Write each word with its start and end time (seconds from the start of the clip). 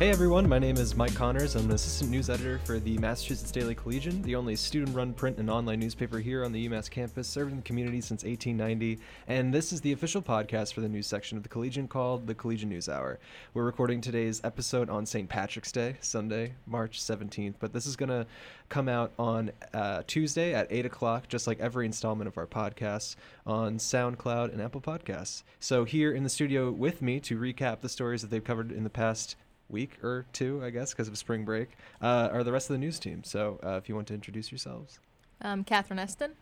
Hey 0.00 0.08
everyone, 0.08 0.48
my 0.48 0.58
name 0.58 0.78
is 0.78 0.96
Mike 0.96 1.14
Connors. 1.14 1.56
I'm 1.56 1.66
an 1.66 1.72
assistant 1.72 2.10
news 2.10 2.30
editor 2.30 2.58
for 2.64 2.78
the 2.78 2.96
Massachusetts 2.96 3.50
Daily 3.50 3.74
Collegian, 3.74 4.22
the 4.22 4.34
only 4.34 4.56
student 4.56 4.96
run 4.96 5.12
print 5.12 5.36
and 5.36 5.50
online 5.50 5.78
newspaper 5.78 6.20
here 6.20 6.42
on 6.42 6.52
the 6.52 6.66
UMass 6.66 6.90
campus, 6.90 7.28
serving 7.28 7.56
the 7.56 7.62
community 7.62 8.00
since 8.00 8.24
1890. 8.24 8.98
And 9.28 9.52
this 9.52 9.74
is 9.74 9.82
the 9.82 9.92
official 9.92 10.22
podcast 10.22 10.72
for 10.72 10.80
the 10.80 10.88
news 10.88 11.06
section 11.06 11.36
of 11.36 11.42
the 11.42 11.50
Collegian 11.50 11.86
called 11.86 12.26
the 12.26 12.34
Collegian 12.34 12.70
News 12.70 12.88
Hour. 12.88 13.18
We're 13.52 13.66
recording 13.66 14.00
today's 14.00 14.40
episode 14.42 14.88
on 14.88 15.04
St. 15.04 15.28
Patrick's 15.28 15.70
Day, 15.70 15.96
Sunday, 16.00 16.54
March 16.66 16.98
17th, 16.98 17.56
but 17.60 17.74
this 17.74 17.84
is 17.84 17.94
going 17.94 18.08
to 18.08 18.26
come 18.70 18.88
out 18.88 19.12
on 19.18 19.50
uh, 19.74 20.02
Tuesday 20.06 20.54
at 20.54 20.66
8 20.70 20.86
o'clock, 20.86 21.28
just 21.28 21.46
like 21.46 21.60
every 21.60 21.84
installment 21.84 22.26
of 22.26 22.38
our 22.38 22.46
podcast 22.46 23.16
on 23.46 23.76
SoundCloud 23.76 24.50
and 24.50 24.62
Apple 24.62 24.80
Podcasts. 24.80 25.42
So, 25.58 25.84
here 25.84 26.10
in 26.10 26.22
the 26.22 26.30
studio 26.30 26.70
with 26.70 27.02
me 27.02 27.20
to 27.20 27.38
recap 27.38 27.82
the 27.82 27.90
stories 27.90 28.22
that 28.22 28.30
they've 28.30 28.42
covered 28.42 28.72
in 28.72 28.82
the 28.82 28.88
past 28.88 29.36
week 29.70 30.02
or 30.02 30.26
two, 30.32 30.62
I 30.64 30.70
guess, 30.70 30.92
because 30.92 31.08
of 31.08 31.16
spring 31.16 31.44
break, 31.44 31.70
uh, 32.02 32.28
are 32.32 32.44
the 32.44 32.52
rest 32.52 32.70
of 32.70 32.74
the 32.74 32.78
news 32.78 32.98
team. 32.98 33.24
So 33.24 33.58
uh, 33.62 33.76
if 33.76 33.88
you 33.88 33.94
want 33.94 34.08
to 34.08 34.14
introduce 34.14 34.50
yourselves. 34.50 34.98
Um, 35.42 35.64
Catherine 35.64 35.98
Eston. 35.98 36.32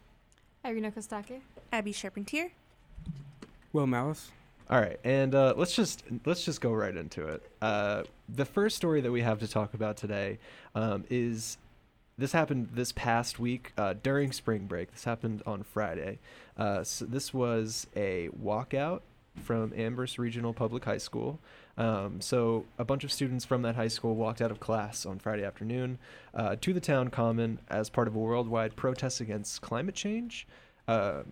Irina 0.64 0.90
Kostake. 0.90 1.40
Abby 1.72 1.92
Charpentier. 1.92 2.50
Will 3.72 3.86
Mallas. 3.86 4.30
All 4.70 4.78
right, 4.78 5.00
and 5.02 5.34
uh, 5.34 5.54
let's 5.56 5.74
just 5.74 6.02
let's 6.26 6.44
just 6.44 6.60
go 6.60 6.72
right 6.72 6.94
into 6.94 7.26
it. 7.26 7.42
Uh, 7.62 8.02
the 8.28 8.44
first 8.44 8.76
story 8.76 9.00
that 9.00 9.10
we 9.10 9.22
have 9.22 9.38
to 9.40 9.48
talk 9.48 9.72
about 9.72 9.96
today 9.96 10.38
um, 10.74 11.04
is 11.08 11.56
this 12.18 12.32
happened 12.32 12.68
this 12.74 12.92
past 12.92 13.38
week 13.38 13.72
uh, 13.78 13.94
during 14.02 14.30
spring 14.30 14.66
break. 14.66 14.92
This 14.92 15.04
happened 15.04 15.42
on 15.46 15.62
Friday. 15.62 16.18
Uh, 16.58 16.84
so 16.84 17.06
this 17.06 17.32
was 17.32 17.86
a 17.96 18.28
walkout 18.38 19.00
from 19.38 19.72
Amherst 19.76 20.18
Regional 20.18 20.52
Public 20.52 20.84
High 20.84 20.98
School. 20.98 21.38
Um, 21.76 22.20
so 22.20 22.64
a 22.78 22.84
bunch 22.84 23.04
of 23.04 23.12
students 23.12 23.44
from 23.44 23.62
that 23.62 23.76
high 23.76 23.88
school 23.88 24.16
walked 24.16 24.42
out 24.42 24.50
of 24.50 24.60
class 24.60 25.06
on 25.06 25.18
Friday 25.18 25.44
afternoon 25.44 25.98
uh, 26.34 26.56
to 26.60 26.72
the 26.72 26.80
town 26.80 27.08
common 27.08 27.60
as 27.68 27.88
part 27.88 28.08
of 28.08 28.16
a 28.16 28.18
worldwide 28.18 28.74
protest 28.76 29.20
against 29.20 29.62
climate 29.62 29.94
change. 29.94 30.46
Uh, 30.86 31.22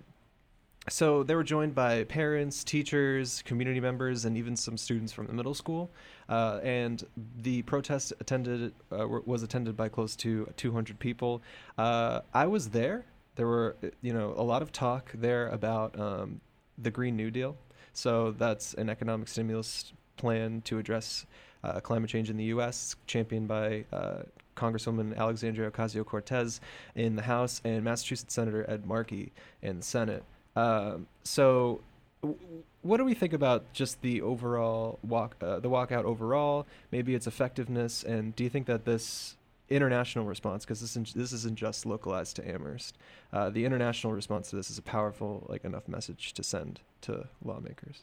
so 0.89 1.25
they 1.25 1.35
were 1.35 1.43
joined 1.43 1.75
by 1.75 2.05
parents, 2.05 2.63
teachers, 2.63 3.43
community 3.43 3.81
members, 3.81 4.25
and 4.25 4.37
even 4.37 4.55
some 4.55 4.77
students 4.77 5.13
from 5.13 5.27
the 5.27 5.33
middle 5.33 5.55
school. 5.55 5.91
Uh, 6.29 6.61
and 6.63 7.05
the 7.43 7.63
protest 7.63 8.13
attended 8.21 8.73
uh, 8.93 9.07
was 9.25 9.43
attended 9.43 9.77
by 9.77 9.89
close 9.89 10.15
to 10.17 10.49
200 10.57 10.99
people. 10.99 11.43
Uh, 11.77 12.21
I 12.33 12.47
was 12.47 12.69
there. 12.69 13.05
There 13.35 13.47
were, 13.47 13.77
you 14.01 14.13
know, 14.13 14.33
a 14.37 14.43
lot 14.43 14.63
of 14.63 14.71
talk 14.71 15.11
there 15.13 15.49
about 15.49 15.99
um, 15.99 16.41
the 16.79 16.91
Green 16.91 17.17
New 17.17 17.31
Deal. 17.31 17.57
So 17.97 18.33
that's 18.33 18.75
an 18.75 18.91
economic 18.91 19.27
stimulus 19.27 19.93
plan 20.19 20.61
to 20.67 20.79
address 20.79 21.25
uh, 21.65 21.81
climate 21.81 22.11
change 22.11 22.29
in 22.29 22.37
the 22.37 22.45
U.S., 22.45 22.95
championed 23.07 23.49
by 23.49 23.87
uh, 23.91 24.19
Congresswoman 24.55 25.17
Alexandria 25.17 25.71
Ocasio 25.71 26.05
Cortez 26.05 26.61
in 26.95 27.17
the 27.17 27.23
House 27.23 27.63
and 27.65 27.83
Massachusetts 27.83 28.35
Senator 28.35 28.69
Ed 28.69 28.87
Markey 28.87 29.33
in 29.63 29.79
the 29.79 29.83
Senate. 29.83 30.25
Um, 30.55 31.07
so, 31.25 31.81
what 32.83 32.99
do 32.99 33.05
we 33.05 33.15
think 33.15 33.33
about 33.33 33.73
just 33.73 34.03
the 34.03 34.21
overall 34.21 34.99
walk, 35.03 35.37
uh, 35.41 35.61
the 35.61 35.71
walkout 35.71 36.05
overall? 36.05 36.67
Maybe 36.93 37.15
its 37.15 37.27
effectiveness, 37.27 38.03
and 38.03 38.37
do 38.37 38.45
you 38.45 38.51
think 38.51 38.67
that 38.67 38.85
this 38.85 39.37
international 39.69 40.25
response, 40.25 40.65
because 40.65 40.81
this 40.81 40.91
isn't, 40.91 41.15
this 41.15 41.33
isn't 41.33 41.57
just 41.57 41.87
localized 41.87 42.37
to 42.37 42.49
Amherst, 42.49 42.97
uh, 43.33 43.51
the 43.51 43.65
international 43.65 44.13
response 44.13 44.51
to 44.51 44.57
this 44.57 44.71
is 44.71 44.79
a 44.79 44.83
powerful, 44.83 45.47
like 45.49 45.65
enough 45.65 45.89
message 45.89 46.33
to 46.35 46.43
send 46.43 46.81
to 47.03 47.27
lawmakers? 47.45 48.03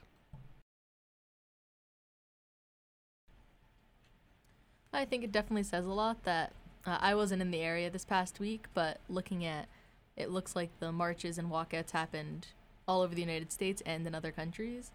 I 4.92 5.06
think 5.06 5.24
it 5.24 5.32
definitely 5.32 5.64
says 5.64 5.86
a 5.86 5.90
lot 5.90 6.24
that 6.24 6.54
uh, 6.86 6.98
I 7.00 7.16
wasn't 7.16 7.42
in 7.42 7.52
the 7.52 7.62
area 7.62 7.90
this 7.90 8.06
past 8.06 8.40
week, 8.40 8.68
but 8.74 9.00
looking 9.10 9.44
at 9.46 9.68
it 10.16 10.30
looks 10.30 10.56
like 10.56 10.70
the 10.80 10.92
marches 10.92 11.38
and 11.38 11.50
walkouts 11.50 11.92
happened 11.92 12.48
all 12.88 13.02
over 13.02 13.16
the 13.16 13.22
United 13.22 13.52
States 13.52 13.82
and 13.86 14.06
in 14.06 14.14
other 14.14 14.32
countries. 14.32 14.92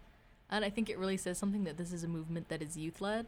And 0.49 0.63
I 0.63 0.69
think 0.69 0.89
it 0.89 0.97
really 0.97 1.17
says 1.17 1.37
something 1.37 1.63
that 1.65 1.77
this 1.77 1.91
is 1.91 2.03
a 2.03 2.07
movement 2.07 2.49
that 2.49 2.61
is 2.61 2.77
youth 2.77 3.01
led. 3.01 3.25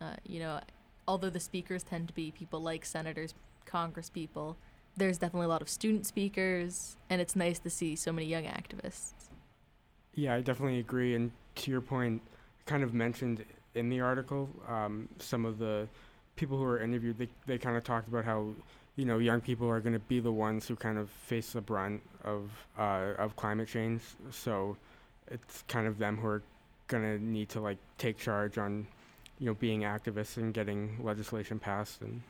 Uh, 0.00 0.14
you 0.24 0.38
know, 0.38 0.60
although 1.08 1.30
the 1.30 1.40
speakers 1.40 1.82
tend 1.82 2.06
to 2.06 2.14
be 2.14 2.30
people 2.30 2.60
like 2.60 2.84
senators, 2.84 3.34
congress 3.64 4.10
people, 4.10 4.56
there's 4.96 5.18
definitely 5.18 5.46
a 5.46 5.48
lot 5.48 5.62
of 5.62 5.68
student 5.68 6.06
speakers, 6.06 6.96
and 7.08 7.20
it's 7.20 7.34
nice 7.34 7.58
to 7.58 7.70
see 7.70 7.96
so 7.96 8.12
many 8.12 8.26
young 8.26 8.44
activists. 8.44 9.12
Yeah, 10.14 10.34
I 10.34 10.40
definitely 10.42 10.80
agree. 10.80 11.14
And 11.14 11.30
to 11.56 11.70
your 11.70 11.80
point, 11.80 12.20
kind 12.66 12.82
of 12.82 12.92
mentioned 12.92 13.44
in 13.74 13.88
the 13.88 14.00
article, 14.00 14.48
um, 14.68 15.08
some 15.18 15.44
of 15.44 15.58
the 15.58 15.88
people 16.36 16.58
who 16.58 16.64
were 16.64 16.80
interviewed, 16.80 17.18
they, 17.18 17.28
they 17.46 17.58
kind 17.58 17.76
of 17.76 17.84
talked 17.84 18.08
about 18.08 18.24
how, 18.24 18.48
you 18.96 19.04
know, 19.04 19.18
young 19.18 19.40
people 19.40 19.68
are 19.68 19.80
going 19.80 19.92
to 19.92 20.00
be 20.00 20.20
the 20.20 20.32
ones 20.32 20.68
who 20.68 20.76
kind 20.76 20.98
of 20.98 21.08
face 21.08 21.52
the 21.52 21.60
brunt 21.60 22.02
of, 22.24 22.50
uh, 22.78 23.14
of 23.18 23.36
climate 23.36 23.68
change. 23.68 24.02
So 24.30 24.76
it's 25.28 25.62
kind 25.68 25.86
of 25.86 25.98
them 25.98 26.18
who 26.18 26.26
are 26.26 26.42
going 26.88 27.04
to 27.04 27.24
need 27.24 27.48
to, 27.50 27.60
like, 27.60 27.78
take 27.96 28.18
charge 28.18 28.58
on, 28.58 28.86
you 29.38 29.46
know, 29.46 29.54
being 29.54 29.82
activists 29.82 30.36
and 30.36 30.52
getting 30.52 30.98
legislation 31.02 31.58
passed. 31.58 32.00
And 32.00 32.22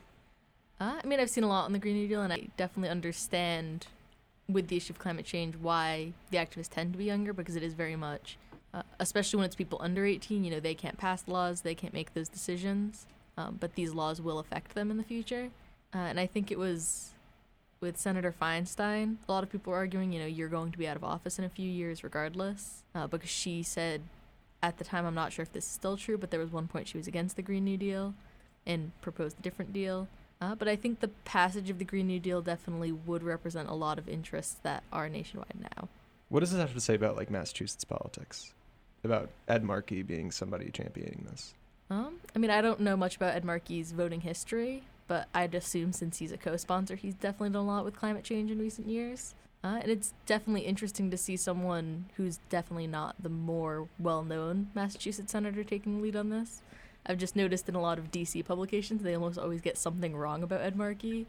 uh, 0.79 0.99
I 1.03 1.07
mean, 1.07 1.19
I've 1.19 1.29
seen 1.29 1.43
a 1.43 1.49
lot 1.49 1.65
on 1.65 1.73
the 1.73 1.79
Green 1.79 1.95
New 1.95 2.07
Deal, 2.07 2.21
and 2.21 2.31
I 2.31 2.47
definitely 2.57 2.89
understand 2.89 3.87
with 4.47 4.67
the 4.67 4.77
issue 4.77 4.93
of 4.93 4.99
climate 4.99 5.25
change 5.25 5.55
why 5.55 6.13
the 6.31 6.37
activists 6.37 6.69
tend 6.69 6.93
to 6.93 6.97
be 6.97 7.05
younger 7.05 7.33
because 7.33 7.55
it 7.55 7.63
is 7.63 7.73
very 7.73 7.95
much– 7.95 8.37
uh, 8.73 8.83
especially 8.99 9.37
when 9.37 9.45
it's 9.45 9.55
people 9.55 9.79
under 9.81 10.05
18. 10.05 10.43
You 10.43 10.51
know, 10.51 10.59
they 10.59 10.75
can't 10.75 10.97
pass 10.97 11.27
laws, 11.27 11.61
they 11.61 11.75
can't 11.75 11.93
make 11.93 12.13
those 12.13 12.29
decisions, 12.29 13.07
um, 13.37 13.57
but 13.59 13.75
these 13.75 13.93
laws 13.93 14.21
will 14.21 14.39
affect 14.39 14.75
them 14.75 14.91
in 14.91 14.97
the 14.97 15.03
future. 15.03 15.49
Uh, 15.93 15.99
and 15.99 16.19
I 16.19 16.27
think 16.27 16.51
it 16.51 16.59
was 16.59 17.11
with 17.81 17.97
Senator 17.97 18.33
Feinstein, 18.39 19.15
a 19.27 19.31
lot 19.31 19.41
of 19.41 19.49
people 19.49 19.71
were 19.71 19.77
arguing, 19.77 20.11
you 20.11 20.19
know, 20.19 20.25
you're 20.25 20.49
going 20.49 20.69
to 20.71 20.77
be 20.77 20.85
out 20.85 20.97
of 20.97 21.03
office 21.03 21.39
in 21.39 21.45
a 21.45 21.49
few 21.49 21.69
years 21.69 22.03
regardless, 22.03 22.83
uh, 22.93 23.07
because 23.07 23.29
she 23.29 23.63
said 23.63 24.01
at 24.61 24.77
the 24.77 24.83
time, 24.83 25.05
I'm 25.05 25.15
not 25.15 25.31
sure 25.31 25.43
if 25.43 25.51
this 25.51 25.65
is 25.65 25.71
still 25.71 25.97
true, 25.97 26.17
but 26.17 26.31
there 26.31 26.39
was 26.39 26.51
one 26.51 26.67
point 26.67 26.87
she 26.87 26.97
was 26.97 27.07
against 27.07 27.35
the 27.35 27.41
Green 27.41 27.63
New 27.63 27.77
Deal 27.77 28.13
and 28.65 28.91
proposed 29.01 29.39
a 29.39 29.41
different 29.41 29.73
deal. 29.73 30.07
Uh, 30.41 30.55
but 30.55 30.67
I 30.67 30.75
think 30.75 30.99
the 30.99 31.09
passage 31.25 31.69
of 31.69 31.79
the 31.79 31.85
Green 31.85 32.07
New 32.07 32.19
Deal 32.19 32.41
definitely 32.41 32.91
would 32.91 33.23
represent 33.23 33.69
a 33.69 33.73
lot 33.73 33.97
of 33.97 34.07
interests 34.07 34.57
that 34.63 34.83
are 34.91 35.09
nationwide 35.09 35.59
now. 35.59 35.89
What 36.29 36.41
does 36.41 36.51
this 36.51 36.59
have 36.59 36.73
to 36.73 36.81
say 36.81 36.95
about 36.95 37.17
like 37.17 37.29
Massachusetts 37.29 37.83
politics? 37.83 38.53
about 39.03 39.29
Ed 39.47 39.63
Markey 39.63 40.03
being 40.03 40.31
somebody 40.31 40.69
championing 40.71 41.25
this? 41.29 41.53
Um, 41.89 42.17
I 42.35 42.39
mean, 42.39 42.51
I 42.51 42.61
don't 42.61 42.81
know 42.81 42.95
much 42.95 43.15
about 43.15 43.35
Ed 43.35 43.45
Markey's 43.45 43.91
voting 43.91 44.21
history, 44.21 44.83
but 45.07 45.27
I'd 45.33 45.55
assume 45.55 45.91
since 45.91 46.17
he's 46.17 46.31
a 46.31 46.37
co-sponsor, 46.37 46.95
he's 46.95 47.15
definitely 47.15 47.49
done 47.51 47.63
a 47.63 47.67
lot 47.67 47.85
with 47.85 47.95
climate 47.95 48.23
change 48.23 48.51
in 48.51 48.59
recent 48.59 48.87
years. 48.87 49.33
Uh, 49.63 49.79
and 49.81 49.91
it's 49.91 50.13
definitely 50.25 50.61
interesting 50.61 51.11
to 51.11 51.17
see 51.17 51.35
someone 51.35 52.05
who's 52.15 52.39
definitely 52.49 52.87
not 52.87 53.15
the 53.21 53.29
more 53.29 53.89
well-known 53.99 54.69
Massachusetts 54.73 55.31
senator 55.31 55.63
taking 55.63 55.97
the 55.97 56.03
lead 56.03 56.15
on 56.15 56.29
this. 56.29 56.61
I've 57.05 57.17
just 57.17 57.35
noticed 57.35 57.67
in 57.67 57.75
a 57.75 57.81
lot 57.81 57.97
of 57.97 58.11
DC 58.11 58.45
publications, 58.45 59.03
they 59.03 59.15
almost 59.15 59.37
always 59.37 59.61
get 59.61 59.77
something 59.77 60.15
wrong 60.15 60.43
about 60.43 60.61
Ed 60.61 60.77
Markey. 60.77 61.27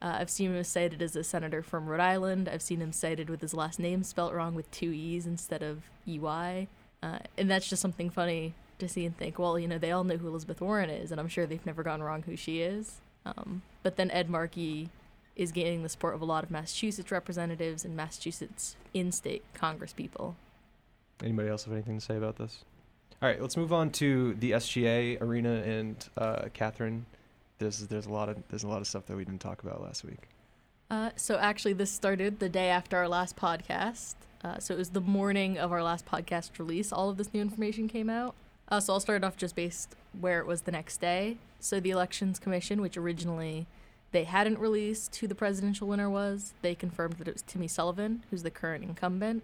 Uh, 0.00 0.18
I've 0.20 0.30
seen 0.30 0.54
him 0.54 0.62
cited 0.64 1.02
as 1.02 1.16
a 1.16 1.24
senator 1.24 1.62
from 1.62 1.86
Rhode 1.86 2.00
Island. 2.00 2.48
I've 2.48 2.62
seen 2.62 2.80
him 2.80 2.92
cited 2.92 3.30
with 3.30 3.40
his 3.40 3.54
last 3.54 3.78
name 3.78 4.02
spelt 4.02 4.34
wrong 4.34 4.54
with 4.54 4.70
two 4.70 4.92
E's 4.92 5.26
instead 5.26 5.62
of 5.62 5.82
EY. 6.06 6.68
Uh, 7.02 7.18
and 7.38 7.50
that's 7.50 7.68
just 7.68 7.82
something 7.82 8.10
funny 8.10 8.54
to 8.78 8.88
see 8.88 9.06
and 9.06 9.16
think, 9.16 9.38
well, 9.38 9.58
you 9.58 9.66
know, 9.66 9.78
they 9.78 9.92
all 9.92 10.04
know 10.04 10.16
who 10.16 10.28
Elizabeth 10.28 10.60
Warren 10.60 10.90
is, 10.90 11.10
and 11.10 11.20
I'm 11.20 11.28
sure 11.28 11.46
they've 11.46 11.64
never 11.64 11.82
gone 11.82 12.02
wrong 12.02 12.22
who 12.22 12.36
she 12.36 12.60
is. 12.60 13.00
Um, 13.24 13.62
but 13.82 13.96
then 13.96 14.10
Ed 14.10 14.28
Markey 14.28 14.90
is 15.36 15.52
gaining 15.52 15.82
the 15.82 15.88
support 15.88 16.14
of 16.14 16.20
a 16.20 16.24
lot 16.24 16.44
of 16.44 16.50
Massachusetts 16.50 17.10
representatives 17.10 17.84
and 17.84 17.96
Massachusetts 17.96 18.76
in 18.92 19.12
state 19.12 19.42
Congress 19.54 19.92
people. 19.92 20.36
Anybody 21.22 21.48
else 21.48 21.64
have 21.64 21.72
anything 21.72 21.98
to 21.98 22.04
say 22.04 22.16
about 22.16 22.36
this? 22.36 22.64
All 23.22 23.28
right, 23.28 23.40
let's 23.40 23.56
move 23.56 23.72
on 23.72 23.90
to 23.92 24.34
the 24.34 24.52
SGA 24.52 25.20
arena 25.20 25.62
and 25.62 26.08
uh, 26.18 26.48
Catherine. 26.52 27.06
There's 27.58 27.86
there's 27.86 28.06
a 28.06 28.12
lot 28.12 28.28
of 28.28 28.36
there's 28.48 28.64
a 28.64 28.68
lot 28.68 28.80
of 28.80 28.86
stuff 28.86 29.06
that 29.06 29.16
we 29.16 29.24
didn't 29.24 29.40
talk 29.40 29.62
about 29.62 29.82
last 29.82 30.04
week. 30.04 30.28
Uh, 30.90 31.10
so 31.16 31.36
actually, 31.38 31.72
this 31.72 31.90
started 31.90 32.40
the 32.40 32.48
day 32.48 32.68
after 32.68 32.96
our 32.96 33.08
last 33.08 33.36
podcast. 33.36 34.14
Uh, 34.42 34.58
so 34.58 34.74
it 34.74 34.76
was 34.76 34.90
the 34.90 35.00
morning 35.00 35.56
of 35.56 35.72
our 35.72 35.82
last 35.82 36.04
podcast 36.04 36.50
release. 36.58 36.92
All 36.92 37.08
of 37.08 37.16
this 37.16 37.32
new 37.32 37.40
information 37.40 37.88
came 37.88 38.10
out. 38.10 38.34
Uh, 38.68 38.80
so 38.80 38.92
I'll 38.92 39.00
start 39.00 39.24
off 39.24 39.36
just 39.36 39.56
based 39.56 39.94
where 40.20 40.40
it 40.40 40.46
was 40.46 40.62
the 40.62 40.72
next 40.72 40.98
day. 41.00 41.38
So 41.60 41.80
the 41.80 41.90
Elections 41.90 42.38
Commission, 42.38 42.82
which 42.82 42.96
originally 42.96 43.66
they 44.14 44.24
hadn't 44.24 44.60
released 44.60 45.16
who 45.16 45.26
the 45.26 45.34
presidential 45.34 45.88
winner 45.88 46.08
was, 46.08 46.54
they 46.62 46.72
confirmed 46.72 47.14
that 47.14 47.26
it 47.26 47.34
was 47.34 47.42
Timmy 47.42 47.66
Sullivan, 47.66 48.22
who's 48.30 48.44
the 48.44 48.50
current 48.50 48.84
incumbent, 48.84 49.42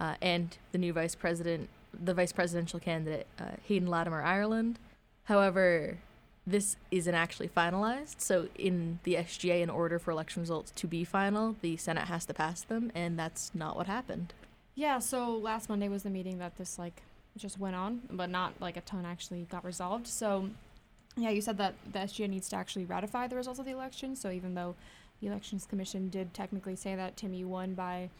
uh, 0.00 0.16
and 0.20 0.58
the 0.72 0.78
new 0.78 0.92
vice 0.92 1.14
president, 1.14 1.68
the 1.92 2.12
vice 2.12 2.32
presidential 2.32 2.80
candidate, 2.80 3.28
uh, 3.38 3.52
Hayden 3.68 3.86
Latimer 3.86 4.20
Ireland. 4.20 4.80
However, 5.26 5.98
this 6.44 6.76
isn't 6.90 7.14
actually 7.14 7.48
finalized. 7.48 8.20
So, 8.20 8.48
in 8.56 8.98
the 9.04 9.14
SGA, 9.14 9.62
in 9.62 9.70
order 9.70 10.00
for 10.00 10.10
election 10.10 10.42
results 10.42 10.72
to 10.72 10.88
be 10.88 11.04
final, 11.04 11.54
the 11.60 11.76
Senate 11.76 12.08
has 12.08 12.26
to 12.26 12.34
pass 12.34 12.62
them, 12.62 12.90
and 12.96 13.16
that's 13.16 13.52
not 13.54 13.76
what 13.76 13.86
happened. 13.86 14.34
Yeah, 14.74 14.98
so 14.98 15.36
last 15.36 15.68
Monday 15.68 15.88
was 15.88 16.02
the 16.02 16.10
meeting 16.10 16.38
that 16.38 16.58
this, 16.58 16.80
like, 16.80 17.02
just 17.38 17.60
went 17.60 17.76
on, 17.76 18.02
but 18.10 18.28
not 18.28 18.54
like 18.60 18.76
a 18.76 18.80
ton 18.80 19.06
actually 19.06 19.46
got 19.48 19.64
resolved. 19.64 20.08
So, 20.08 20.50
yeah, 21.16 21.30
you 21.30 21.40
said 21.40 21.58
that 21.58 21.74
the 21.92 22.00
SGA 22.00 22.28
needs 22.28 22.48
to 22.48 22.56
actually 22.56 22.84
ratify 22.84 23.26
the 23.26 23.36
results 23.36 23.58
of 23.58 23.66
the 23.66 23.72
election. 23.72 24.16
So 24.16 24.30
even 24.30 24.54
though 24.54 24.74
the 25.20 25.28
Elections 25.28 25.66
Commission 25.66 26.08
did 26.08 26.34
technically 26.34 26.76
say 26.76 26.94
that 26.96 27.16
Timmy 27.16 27.44
won 27.44 27.74
by 27.74 28.10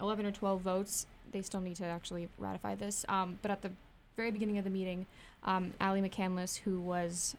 11 0.00 0.26
or 0.26 0.32
12 0.32 0.60
votes, 0.60 1.06
they 1.32 1.42
still 1.42 1.60
need 1.60 1.76
to 1.76 1.84
actually 1.84 2.28
ratify 2.38 2.74
this. 2.74 3.04
Um, 3.08 3.38
but 3.42 3.50
at 3.50 3.62
the 3.62 3.72
very 4.16 4.30
beginning 4.30 4.58
of 4.58 4.64
the 4.64 4.70
meeting, 4.70 5.06
um, 5.42 5.74
Ally 5.80 6.00
McCandless, 6.00 6.58
who 6.58 6.80
was 6.80 7.36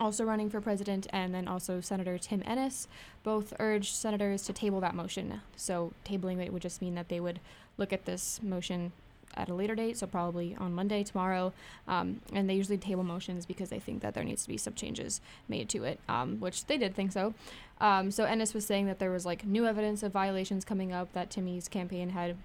also 0.00 0.24
running 0.24 0.50
for 0.50 0.60
president, 0.60 1.06
and 1.10 1.32
then 1.32 1.46
also 1.46 1.80
Senator 1.80 2.18
Tim 2.18 2.42
Ennis, 2.44 2.88
both 3.22 3.54
urged 3.60 3.94
senators 3.94 4.42
to 4.42 4.52
table 4.52 4.80
that 4.80 4.94
motion. 4.94 5.40
So 5.54 5.92
tabling 6.04 6.44
it 6.44 6.52
would 6.52 6.62
just 6.62 6.82
mean 6.82 6.96
that 6.96 7.08
they 7.08 7.20
would 7.20 7.38
look 7.76 7.92
at 7.92 8.04
this 8.04 8.40
motion 8.42 8.92
at 9.36 9.48
a 9.48 9.54
later 9.54 9.74
date, 9.74 9.98
so 9.98 10.06
probably 10.06 10.56
on 10.58 10.74
Monday, 10.74 11.02
tomorrow. 11.02 11.52
Um, 11.88 12.20
and 12.32 12.48
they 12.48 12.54
usually 12.54 12.78
table 12.78 13.04
motions 13.04 13.46
because 13.46 13.68
they 13.70 13.78
think 13.78 14.02
that 14.02 14.14
there 14.14 14.24
needs 14.24 14.42
to 14.42 14.48
be 14.48 14.56
some 14.56 14.74
changes 14.74 15.20
made 15.48 15.68
to 15.70 15.84
it, 15.84 16.00
um, 16.08 16.40
which 16.40 16.66
they 16.66 16.78
did 16.78 16.94
think 16.94 17.12
so. 17.12 17.34
Um, 17.80 18.10
so 18.10 18.24
Ennis 18.24 18.54
was 18.54 18.64
saying 18.64 18.86
that 18.86 18.98
there 18.98 19.10
was 19.10 19.26
like 19.26 19.44
new 19.44 19.66
evidence 19.66 20.02
of 20.02 20.12
violations 20.12 20.64
coming 20.64 20.92
up 20.92 21.12
that 21.12 21.30
Timmy's 21.30 21.68
campaign 21.68 22.10
had 22.10 22.36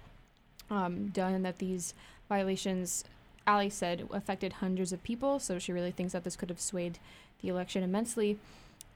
um, 0.70 1.08
done, 1.08 1.32
and 1.34 1.44
that 1.44 1.58
these 1.58 1.94
violations, 2.28 3.04
Ali 3.46 3.70
said, 3.70 4.08
affected 4.12 4.54
hundreds 4.54 4.92
of 4.92 5.02
people. 5.02 5.38
So 5.38 5.58
she 5.58 5.72
really 5.72 5.90
thinks 5.92 6.12
that 6.12 6.24
this 6.24 6.36
could 6.36 6.48
have 6.50 6.60
swayed 6.60 6.98
the 7.42 7.48
election 7.48 7.82
immensely. 7.82 8.38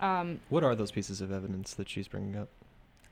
Um, 0.01 0.41
What 0.49 0.65
are 0.65 0.75
those 0.75 0.91
pieces 0.91 1.21
of 1.21 1.33
evidence 1.33 1.75
that 1.75 1.89
she's 1.89 2.09
bringing 2.09 2.37
up? 2.37 2.49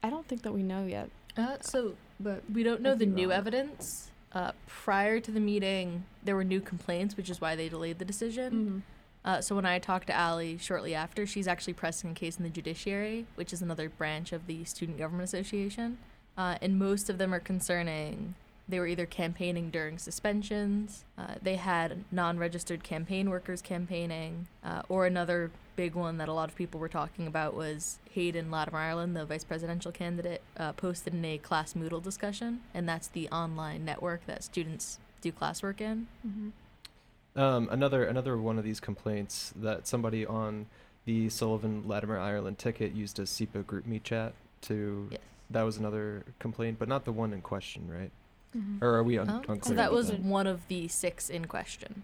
I 0.02 0.10
don't 0.10 0.26
think 0.26 0.42
that 0.42 0.52
we 0.52 0.62
know 0.62 0.84
yet. 0.84 1.10
Uh, 1.36 1.56
so 1.60 1.94
But 2.20 2.42
we 2.52 2.62
don't 2.62 2.82
know 2.82 2.94
the 2.94 3.06
new 3.06 3.30
wrong. 3.30 3.38
evidence. 3.38 4.10
Uh, 4.34 4.52
prior 4.66 5.20
to 5.20 5.30
the 5.30 5.40
meeting, 5.40 6.04
there 6.24 6.34
were 6.34 6.44
new 6.44 6.60
complaints, 6.60 7.16
which 7.16 7.28
is 7.28 7.40
why 7.40 7.54
they 7.54 7.68
delayed 7.68 7.98
the 7.98 8.04
decision. 8.04 8.52
Mm-hmm. 8.52 8.78
Uh, 9.24 9.40
so 9.40 9.54
when 9.54 9.66
I 9.66 9.78
talked 9.78 10.08
to 10.08 10.14
Allie 10.14 10.58
shortly 10.58 10.94
after, 10.94 11.26
she's 11.26 11.46
actually 11.46 11.74
pressing 11.74 12.10
a 12.10 12.14
case 12.14 12.38
in 12.38 12.42
the 12.42 12.50
judiciary, 12.50 13.26
which 13.36 13.52
is 13.52 13.62
another 13.62 13.88
branch 13.88 14.32
of 14.32 14.46
the 14.46 14.64
Student 14.64 14.98
Government 14.98 15.28
Association. 15.28 15.98
Uh, 16.36 16.56
and 16.60 16.78
most 16.78 17.10
of 17.10 17.18
them 17.18 17.32
are 17.32 17.40
concerning 17.40 18.34
they 18.72 18.80
were 18.80 18.86
either 18.86 19.04
campaigning 19.04 19.68
during 19.68 19.98
suspensions, 19.98 21.04
uh, 21.18 21.34
they 21.42 21.56
had 21.56 22.04
non 22.10 22.38
registered 22.38 22.82
campaign 22.82 23.28
workers 23.28 23.60
campaigning, 23.60 24.48
uh, 24.64 24.80
or 24.88 25.04
another 25.04 25.50
big 25.76 25.94
one 25.94 26.16
that 26.16 26.26
a 26.26 26.32
lot 26.32 26.48
of 26.48 26.56
people 26.56 26.80
were 26.80 26.88
talking 26.88 27.26
about 27.26 27.54
was 27.54 27.98
Hayden 28.12 28.50
Latimer 28.50 28.78
Ireland, 28.78 29.14
the 29.14 29.26
vice 29.26 29.44
presidential 29.44 29.92
candidate, 29.92 30.40
uh, 30.56 30.72
posted 30.72 31.12
in 31.12 31.22
a 31.22 31.36
class 31.36 31.74
Moodle 31.74 32.02
discussion, 32.02 32.62
and 32.72 32.88
that's 32.88 33.08
the 33.08 33.28
online 33.28 33.84
network 33.84 34.24
that 34.24 34.42
students 34.42 34.98
do 35.20 35.30
classwork 35.32 35.82
in. 35.82 36.06
Mm-hmm. 36.26 37.38
Um, 37.38 37.68
another 37.70 38.04
another 38.04 38.38
one 38.38 38.56
of 38.56 38.64
these 38.64 38.80
complaints 38.80 39.52
that 39.54 39.86
somebody 39.86 40.24
on 40.24 40.64
the 41.04 41.28
Sullivan 41.28 41.86
Latimer 41.86 42.18
Ireland 42.18 42.56
ticket 42.56 42.92
used 42.92 43.18
a 43.18 43.26
SEPA 43.26 43.64
GroupMe 43.64 44.02
chat 44.02 44.32
to. 44.62 45.08
Yes. 45.10 45.20
That 45.50 45.64
was 45.64 45.76
another 45.76 46.24
complaint, 46.38 46.78
but 46.78 46.88
not 46.88 47.04
the 47.04 47.12
one 47.12 47.34
in 47.34 47.42
question, 47.42 47.86
right? 47.86 48.10
Mm-hmm. 48.56 48.84
Or 48.84 48.94
are 48.94 49.02
we 49.02 49.18
un- 49.18 49.28
Oh, 49.30 49.36
unclear? 49.52 49.62
so 49.62 49.74
that 49.74 49.92
was 49.92 50.10
that? 50.10 50.20
one 50.20 50.46
of 50.46 50.66
the 50.68 50.88
six 50.88 51.30
in 51.30 51.46
question. 51.46 52.02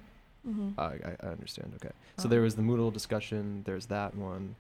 Mm-hmm. 0.49 0.81
I, 0.81 0.85
I 0.85 1.17
I 1.23 1.27
understand. 1.27 1.73
Okay. 1.77 1.93
So 2.17 2.25
Um, 2.25 2.31
there 2.31 2.41
was 2.41 2.55
the 2.57 2.63
Moodle 2.63 2.93
discussion. 2.93 3.63
There's 3.67 3.87
that 3.87 4.15
one. 4.15 4.55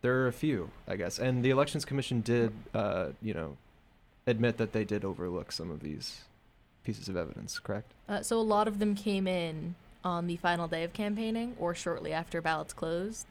There 0.00 0.14
are 0.22 0.26
a 0.28 0.32
few, 0.32 0.70
I 0.88 0.96
guess, 0.96 1.18
and 1.18 1.44
the 1.44 1.50
Elections 1.50 1.84
Commission 1.84 2.20
did, 2.20 2.52
uh, 2.74 3.08
you 3.22 3.34
know, 3.34 3.56
admit 4.26 4.56
that 4.58 4.72
they 4.72 4.84
did 4.84 5.04
overlook 5.04 5.50
some 5.52 5.70
of 5.70 5.80
these 5.80 6.22
pieces 6.84 7.08
of 7.08 7.16
evidence. 7.16 7.58
Correct. 7.58 7.92
Uh, 8.08 8.22
so 8.22 8.38
a 8.38 8.42
lot 8.42 8.68
of 8.68 8.78
them 8.78 8.94
came 8.94 9.26
in 9.26 9.74
on 10.04 10.26
the 10.26 10.36
final 10.36 10.68
day 10.68 10.84
of 10.84 10.92
campaigning 10.92 11.54
or 11.58 11.74
shortly 11.74 12.12
after 12.12 12.40
ballots 12.40 12.72
closed. 12.72 13.26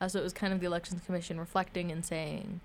Uh, 0.00 0.08
so 0.08 0.18
it 0.18 0.22
was 0.22 0.32
kind 0.32 0.52
of 0.52 0.60
the 0.60 0.66
Elections 0.66 1.02
Commission 1.04 1.38
reflecting 1.40 1.90
and 1.90 2.04
saying 2.04 2.60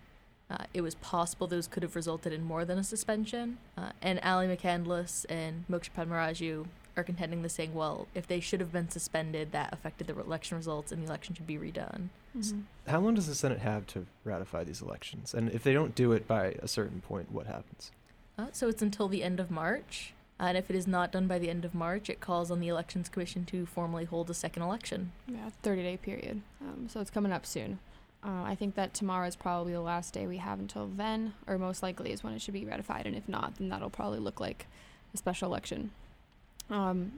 uh, 0.50 0.66
it 0.74 0.82
was 0.82 0.96
possible 0.96 1.48
those 1.48 1.68
could 1.68 1.84
have 1.84 1.96
resulted 1.96 2.32
in 2.32 2.44
more 2.44 2.66
than 2.66 2.78
a 2.78 2.84
suspension. 2.84 3.58
Uh, 3.78 3.90
and 4.02 4.20
Ali 4.24 4.48
McCandless 4.48 5.26
and 5.30 5.66
Moksha 5.70 5.90
Padmaraju 5.98 6.68
are 6.98 7.04
contending 7.04 7.42
the 7.42 7.50
saying, 7.50 7.74
well, 7.74 8.08
if 8.14 8.28
they 8.28 8.40
should 8.40 8.60
have 8.60 8.72
been 8.72 8.90
suspended, 8.90 9.52
that 9.52 9.74
affected 9.74 10.08
the 10.08 10.18
election 10.20 10.58
results 10.58 10.92
and 10.92 11.02
the 11.02 11.08
election 11.08 11.36
should 11.36 11.48
be 11.48 11.58
redone. 11.58 12.10
Mm-hmm. 12.38 12.62
How 12.88 13.00
long 13.00 13.16
does 13.16 13.28
the 13.28 13.36
Senate 13.36 13.60
have 13.60 13.86
to 13.88 14.06
ratify 14.24 14.64
these 14.64 14.82
elections? 14.82 15.34
And 15.34 15.50
if 15.52 15.64
they 15.64 15.74
don't 15.74 15.96
do 15.96 16.12
it 16.12 16.28
by 16.28 16.56
a 16.62 16.68
certain 16.68 17.02
point, 17.02 17.32
what 17.32 17.48
happens? 17.48 17.92
Uh, 18.38 18.48
so 18.52 18.68
it's 18.68 18.82
until 18.82 19.08
the 19.08 19.24
end 19.24 19.40
of 19.40 19.50
March. 19.50 20.14
Uh, 20.40 20.44
and 20.44 20.58
if 20.58 20.70
it 20.70 20.76
is 20.76 20.86
not 20.86 21.12
done 21.12 21.28
by 21.28 21.40
the 21.40 21.50
end 21.50 21.66
of 21.66 21.74
March, 21.74 22.10
it 22.10 22.20
calls 22.20 22.52
on 22.52 22.60
the 22.60 22.68
Elections 22.68 23.10
Commission 23.10 23.46
to 23.46 23.66
formally 23.66 24.06
hold 24.06 24.30
a 24.30 24.34
second 24.34 24.64
election. 24.64 25.12
Yeah, 25.28 25.50
30 25.64 25.84
day 25.84 25.98
period. 25.98 26.42
Um, 26.62 26.88
so 26.90 27.00
it's 27.00 27.10
coming 27.10 27.32
up 27.32 27.46
soon. 27.46 27.80
Uh, 28.26 28.44
I 28.44 28.56
think 28.56 28.74
that 28.74 28.96
tomorrow 28.96 29.28
is 29.28 29.36
probably 29.36 29.74
the 29.74 29.82
last 29.82 30.12
day 30.12 30.26
we 30.26 30.38
have 30.38 30.60
until 30.60 30.88
then, 30.88 31.34
or 31.46 31.60
most 31.60 31.84
likely 31.84 32.12
is 32.12 32.24
when 32.24 32.34
it 32.34 32.42
should 32.42 32.56
be 32.56 32.66
ratified. 32.66 33.06
And 33.06 33.16
if 33.16 33.30
not, 33.30 33.58
then 33.58 33.70
that'll 33.70 33.92
probably 33.92 34.18
look 34.18 34.40
like 34.40 34.66
a 35.14 35.18
special 35.18 35.48
election. 35.48 35.92
Um, 36.72 37.12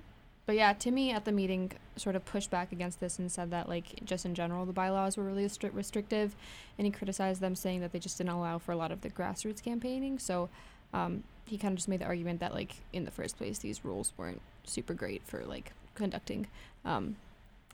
but 0.45 0.55
yeah, 0.55 0.73
Timmy 0.73 1.11
at 1.11 1.23
the 1.23 1.31
meeting 1.31 1.71
sort 1.95 2.17
of 2.17 2.25
pushed 2.25 2.51
back 2.51 2.73
against 2.73 2.99
this 2.99 3.19
and 3.19 3.31
said 3.31 3.51
that, 3.51 3.69
like, 3.69 4.03
just 4.03 4.25
in 4.25 4.35
general, 4.35 4.65
the 4.65 4.73
bylaws 4.73 5.15
were 5.15 5.23
really 5.23 5.45
stri- 5.45 5.73
restrictive. 5.73 6.35
And 6.77 6.85
he 6.85 6.91
criticized 6.91 7.39
them, 7.39 7.55
saying 7.55 7.79
that 7.81 7.93
they 7.93 7.99
just 7.99 8.17
didn't 8.17 8.31
allow 8.31 8.57
for 8.57 8.73
a 8.73 8.77
lot 8.77 8.91
of 8.91 8.99
the 8.99 9.09
grassroots 9.09 9.63
campaigning. 9.63 10.19
So 10.19 10.49
um, 10.93 11.23
he 11.45 11.57
kind 11.57 11.71
of 11.71 11.77
just 11.77 11.87
made 11.87 12.01
the 12.01 12.05
argument 12.05 12.41
that, 12.41 12.53
like, 12.53 12.75
in 12.91 13.05
the 13.05 13.11
first 13.11 13.37
place, 13.37 13.59
these 13.59 13.85
rules 13.85 14.11
weren't 14.17 14.41
super 14.65 14.93
great 14.93 15.21
for, 15.23 15.45
like, 15.45 15.71
conducting 15.95 16.47
um, 16.83 17.15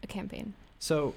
a 0.03 0.07
campaign. 0.07 0.53
So, 0.77 1.15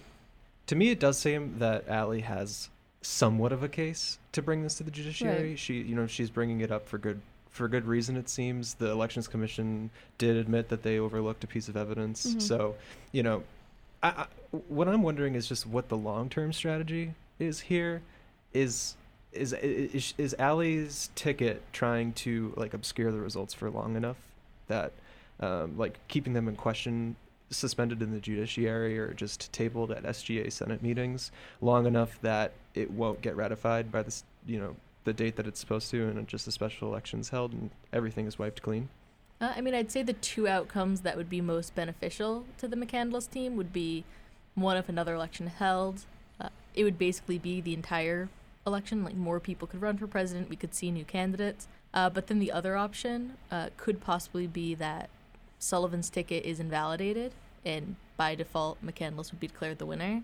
to 0.67 0.75
me, 0.75 0.91
it 0.91 1.01
does 1.01 1.19
seem 1.19 1.59
that 1.59 1.89
Allie 1.89 2.23
has 2.23 2.71
somewhat 3.03 3.53
of 3.53 3.63
a 3.63 3.69
case 3.69 4.19
to 4.33 4.43
bring 4.43 4.63
this 4.63 4.75
to 4.77 4.85
the 4.85 4.91
judiciary. 4.91 5.51
Right. 5.51 5.59
She, 5.59 5.75
you 5.75 5.95
know, 5.95 6.07
she's 6.07 6.31
bringing 6.31 6.61
it 6.61 6.73
up 6.73 6.89
for 6.89 6.99
good 6.99 7.21
for 7.51 7.69
good 7.69 7.87
reason. 7.87 8.17
It 8.17 8.29
seems 8.29 8.75
the 8.75 8.91
elections 8.91 9.29
commission 9.29 9.91
did 10.19 10.37
admit 10.37 10.69
that 10.69 10.83
they 10.83 10.99
overlooked 10.99 11.43
a 11.45 11.47
piece 11.47 11.69
of 11.69 11.77
evidence. 11.77 12.27
Mhm. 12.27 12.43
So, 12.43 12.75
you 13.13 13.23
know, 13.23 13.45
I, 14.03 14.09
I, 14.09 14.27
what 14.69 14.89
I'm 14.89 15.03
wondering 15.03 15.35
is 15.35 15.49
just 15.49 15.67
what 15.67 15.89
the 15.89 15.97
long 15.97 16.29
term 16.29 16.53
strategy 16.53 17.15
is 17.39 17.61
here. 17.61 18.03
Is 18.53 18.97
is 19.33 19.53
is 19.53 20.15
is 20.19 20.35
Allie's 20.39 21.11
ticket 21.15 21.63
trying 21.73 22.13
to 22.15 22.53
like 22.57 22.75
obscure 22.75 23.13
the 23.13 23.21
results 23.21 23.55
for 23.55 23.71
long 23.71 23.97
enough 23.97 24.17
that 24.69 24.93
um, 25.41 25.77
like 25.77 25.99
keeping 26.09 26.33
them 26.33 26.49
in 26.49 26.57
question 26.57 27.17
suspended 27.51 28.03
in 28.03 28.11
the 28.13 28.21
judiciary 28.21 28.99
or 28.99 29.13
just 29.15 29.53
tabled 29.53 29.91
at 29.91 30.03
SGA 30.03 30.51
Senate 30.53 30.83
meetings 30.83 31.31
long 31.61 31.87
enough 31.87 32.19
that 32.23 32.53
it 32.75 32.91
won't 32.91 33.23
get 33.23 33.37
ratified 33.37 33.93
by 33.93 34.03
this, 34.03 34.25
you 34.47 34.59
know, 34.59 34.75
the 35.05 35.13
date 35.13 35.37
that 35.37 35.47
it's 35.47 35.61
supposed 35.61 35.91
to, 35.91 36.09
and 36.09 36.27
just 36.27 36.49
a 36.49 36.51
special 36.51 36.89
election's 36.89 37.29
held 37.29 37.53
and 37.53 37.71
everything 37.93 38.27
is 38.27 38.39
wiped 38.39 38.63
clean. 38.63 38.89
Uh, 39.41 39.53
I 39.55 39.61
mean, 39.61 39.75
I'd 39.75 39.93
say 39.93 40.03
the 40.03 40.15
two 40.15 40.49
outcomes 40.49 41.03
that 41.03 41.17
would 41.17 41.31
be 41.31 41.41
most 41.41 41.75
beneficial 41.75 42.45
to 42.59 42.67
the 42.67 42.77
McCandless 42.77 43.31
team 43.31 43.57
would 43.57 43.73
be 43.73 44.05
one 44.55 44.77
if 44.77 44.89
another 44.89 45.15
election 45.15 45.47
held. 45.47 46.07
Uh, 46.41 46.49
it 46.75 46.85
would 46.85 46.99
basically 46.99 47.39
be 47.39 47.61
the 47.61 47.75
entire 47.75 48.29
election, 48.67 49.05
like 49.05 49.15
more 49.15 49.39
people 49.39 49.69
could 49.69 49.81
run 49.81 49.97
for 49.97 50.07
president, 50.07 50.51
we 50.51 50.57
could 50.57 50.75
see 50.75 50.91
new 50.91 51.05
candidates. 51.05 51.69
Uh, 51.95 52.11
but 52.11 52.27
then 52.27 52.39
the 52.39 52.51
other 52.51 52.77
option 52.77 53.37
uh, 53.51 53.69
could 53.77 54.01
possibly 54.01 54.47
be 54.47 54.75
that 54.75 55.09
Sullivan's 55.59 56.11
ticket 56.11 56.45
is 56.45 56.61
invalidated, 56.61 57.33
and 57.65 57.97
by 58.17 58.35
default, 58.35 58.85
McCandless 58.85 59.31
would 59.31 59.41
be 59.41 59.49
declared 59.49 59.79
the 59.79 59.87
winner. 59.87 60.23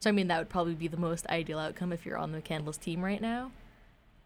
So, 0.00 0.10
I 0.10 0.12
mean, 0.12 0.28
that 0.28 0.38
would 0.38 0.48
probably 0.48 0.74
be 0.74 0.88
the 0.88 0.96
most 0.96 1.26
ideal 1.28 1.58
outcome 1.58 1.92
if 1.92 2.04
you're 2.04 2.18
on 2.18 2.32
the 2.32 2.42
McCandless 2.42 2.80
team 2.80 3.04
right 3.04 3.20
now. 3.20 3.52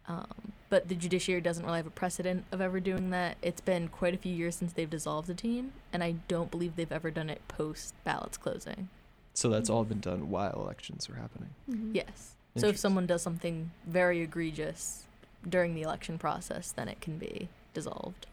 Um, 0.08 0.52
but 0.68 0.88
the 0.88 0.94
judiciary 0.94 1.40
doesn't 1.40 1.64
really 1.64 1.78
have 1.78 1.86
a 1.86 1.90
precedent 1.90 2.44
of 2.52 2.60
ever 2.60 2.80
doing 2.80 3.10
that. 3.10 3.36
It's 3.42 3.60
been 3.60 3.88
quite 3.88 4.14
a 4.14 4.16
few 4.16 4.34
years 4.34 4.56
since 4.56 4.72
they've 4.72 4.88
dissolved 4.88 5.28
a 5.30 5.34
team, 5.34 5.72
and 5.92 6.02
I 6.02 6.16
don't 6.28 6.50
believe 6.50 6.76
they've 6.76 6.90
ever 6.90 7.10
done 7.10 7.28
it 7.28 7.46
post 7.48 7.94
ballots 8.04 8.36
closing. 8.36 8.88
So 9.34 9.48
that's 9.48 9.68
all 9.68 9.84
been 9.84 10.00
done 10.00 10.30
while 10.30 10.52
elections 10.52 11.08
were 11.08 11.16
happening. 11.16 11.50
Mm-hmm. 11.70 11.94
Yes. 11.94 12.36
So 12.56 12.68
if 12.68 12.78
someone 12.78 13.06
does 13.06 13.20
something 13.20 13.70
very 13.86 14.22
egregious 14.22 15.04
during 15.46 15.74
the 15.74 15.82
election 15.82 16.16
process, 16.16 16.72
then 16.72 16.88
it 16.88 17.02
can 17.02 17.18
be 17.18 17.50
dissolved. 17.74 18.26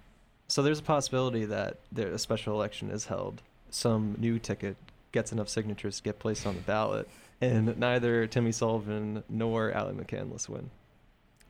So 0.54 0.62
there's 0.62 0.78
a 0.78 0.84
possibility 0.84 1.46
that 1.46 1.78
there, 1.92 2.10
a 2.10 2.20
special 2.20 2.54
election 2.54 2.92
is 2.92 3.06
held, 3.06 3.42
some 3.72 4.16
new 4.20 4.38
ticket 4.38 4.78
gets 5.12 5.32
enough 5.32 5.50
signatures 5.50 5.98
to 5.98 6.04
get 6.04 6.20
placed 6.20 6.46
on 6.46 6.54
the 6.54 6.62
ballot, 6.62 7.10
and 7.42 7.76
neither 7.80 8.28
Timmy 8.28 8.52
Sullivan 8.52 9.24
nor 9.28 9.72
Ally 9.72 9.94
McCandless 9.94 10.48
win. 10.48 10.70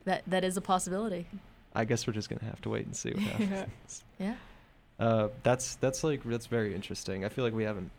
That 0.06 0.22
that 0.26 0.42
is 0.42 0.56
a 0.56 0.62
possibility. 0.62 1.26
I 1.74 1.84
guess 1.84 2.06
we're 2.06 2.14
just 2.14 2.30
gonna 2.30 2.46
have 2.46 2.62
to 2.62 2.70
wait 2.70 2.86
and 2.86 2.96
see 2.96 3.10
what 3.10 3.20
happens. 3.24 4.04
Yeah. 4.18 4.36
Uh, 4.98 5.28
that's 5.42 5.74
that's 5.74 6.02
like 6.02 6.24
that's 6.24 6.46
very 6.46 6.74
interesting. 6.74 7.26
I 7.26 7.28
feel 7.28 7.44
like 7.44 7.52
we 7.52 7.64
haven't 7.64 7.90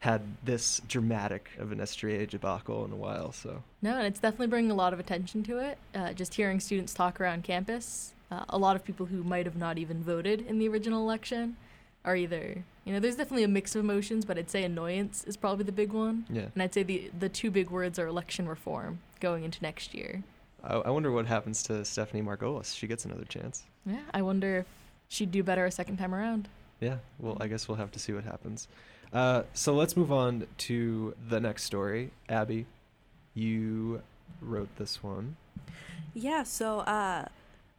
had 0.00 0.22
this 0.42 0.80
dramatic 0.88 1.50
of 1.60 1.70
an 1.70 1.78
SGA 1.78 2.28
debacle 2.28 2.84
in 2.84 2.90
a 2.90 2.96
while. 2.96 3.30
So 3.30 3.62
No, 3.80 3.96
and 3.96 4.08
it's 4.08 4.18
definitely 4.18 4.48
bringing 4.48 4.72
a 4.72 4.74
lot 4.74 4.92
of 4.92 4.98
attention 4.98 5.44
to 5.44 5.58
it. 5.58 5.78
Uh, 5.94 6.14
just 6.14 6.34
hearing 6.34 6.58
students 6.58 6.94
talk 6.94 7.20
around 7.20 7.44
campus, 7.44 8.12
uh, 8.30 8.44
a 8.48 8.58
lot 8.58 8.76
of 8.76 8.84
people 8.84 9.06
who 9.06 9.22
might 9.22 9.46
have 9.46 9.56
not 9.56 9.78
even 9.78 10.02
voted 10.02 10.40
in 10.42 10.58
the 10.58 10.68
original 10.68 11.00
election 11.02 11.56
are 12.04 12.14
either 12.16 12.62
you 12.84 12.92
know 12.92 13.00
there's 13.00 13.16
definitely 13.16 13.44
a 13.44 13.48
mix 13.48 13.74
of 13.74 13.82
emotions, 13.84 14.24
but 14.24 14.38
I'd 14.38 14.50
say 14.50 14.64
annoyance 14.64 15.24
is 15.24 15.36
probably 15.36 15.64
the 15.64 15.72
big 15.72 15.92
one, 15.92 16.24
Yeah. 16.30 16.46
and 16.54 16.62
I'd 16.62 16.72
say 16.74 16.82
the 16.82 17.10
the 17.18 17.28
two 17.28 17.50
big 17.50 17.70
words 17.70 17.98
are 17.98 18.06
election 18.06 18.48
reform 18.48 19.00
going 19.20 19.44
into 19.44 19.58
next 19.62 19.94
year. 19.94 20.22
I, 20.64 20.74
I 20.76 20.90
wonder 20.90 21.10
what 21.12 21.26
happens 21.26 21.62
to 21.64 21.84
Stephanie 21.84 22.22
Margolis. 22.22 22.74
She 22.74 22.86
gets 22.86 23.04
another 23.04 23.24
chance. 23.24 23.64
Yeah, 23.86 24.00
I 24.14 24.22
wonder 24.22 24.58
if 24.58 24.66
she'd 25.08 25.30
do 25.32 25.42
better 25.42 25.64
a 25.66 25.70
second 25.70 25.96
time 25.98 26.14
around. 26.14 26.48
Yeah. 26.80 26.98
Well, 27.18 27.36
I 27.40 27.46
guess 27.48 27.66
we'll 27.68 27.76
have 27.78 27.90
to 27.92 27.98
see 27.98 28.12
what 28.12 28.24
happens. 28.24 28.68
Uh, 29.12 29.42
so 29.54 29.74
let's 29.74 29.96
move 29.96 30.12
on 30.12 30.46
to 30.58 31.14
the 31.28 31.40
next 31.40 31.64
story. 31.64 32.10
Abby, 32.28 32.66
you 33.34 34.02
wrote 34.40 34.68
this 34.76 35.02
one. 35.02 35.36
Yeah, 36.14 36.42
so 36.42 36.80
uh, 36.80 37.26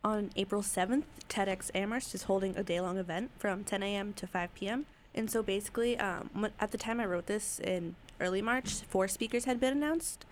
on 0.03 0.29
April 0.35 0.61
7th, 0.61 1.03
TEDx 1.27 1.71
Amherst 1.75 2.15
is 2.15 2.23
holding 2.23 2.55
a 2.55 2.63
day 2.63 2.79
long 2.79 2.97
event 2.97 3.31
from 3.37 3.63
10 3.63 3.83
a.m. 3.83 4.13
to 4.13 4.27
5 4.27 4.53
p.m. 4.55 4.85
And 5.13 5.29
so 5.29 5.43
basically, 5.43 5.97
um, 5.97 6.47
at 6.59 6.71
the 6.71 6.77
time 6.77 6.99
I 6.99 7.05
wrote 7.05 7.25
this 7.25 7.59
in 7.59 7.95
early 8.19 8.41
March, 8.41 8.81
four 8.87 9.07
speakers 9.07 9.45
had 9.45 9.59
been 9.59 9.73
announced. 9.73 10.25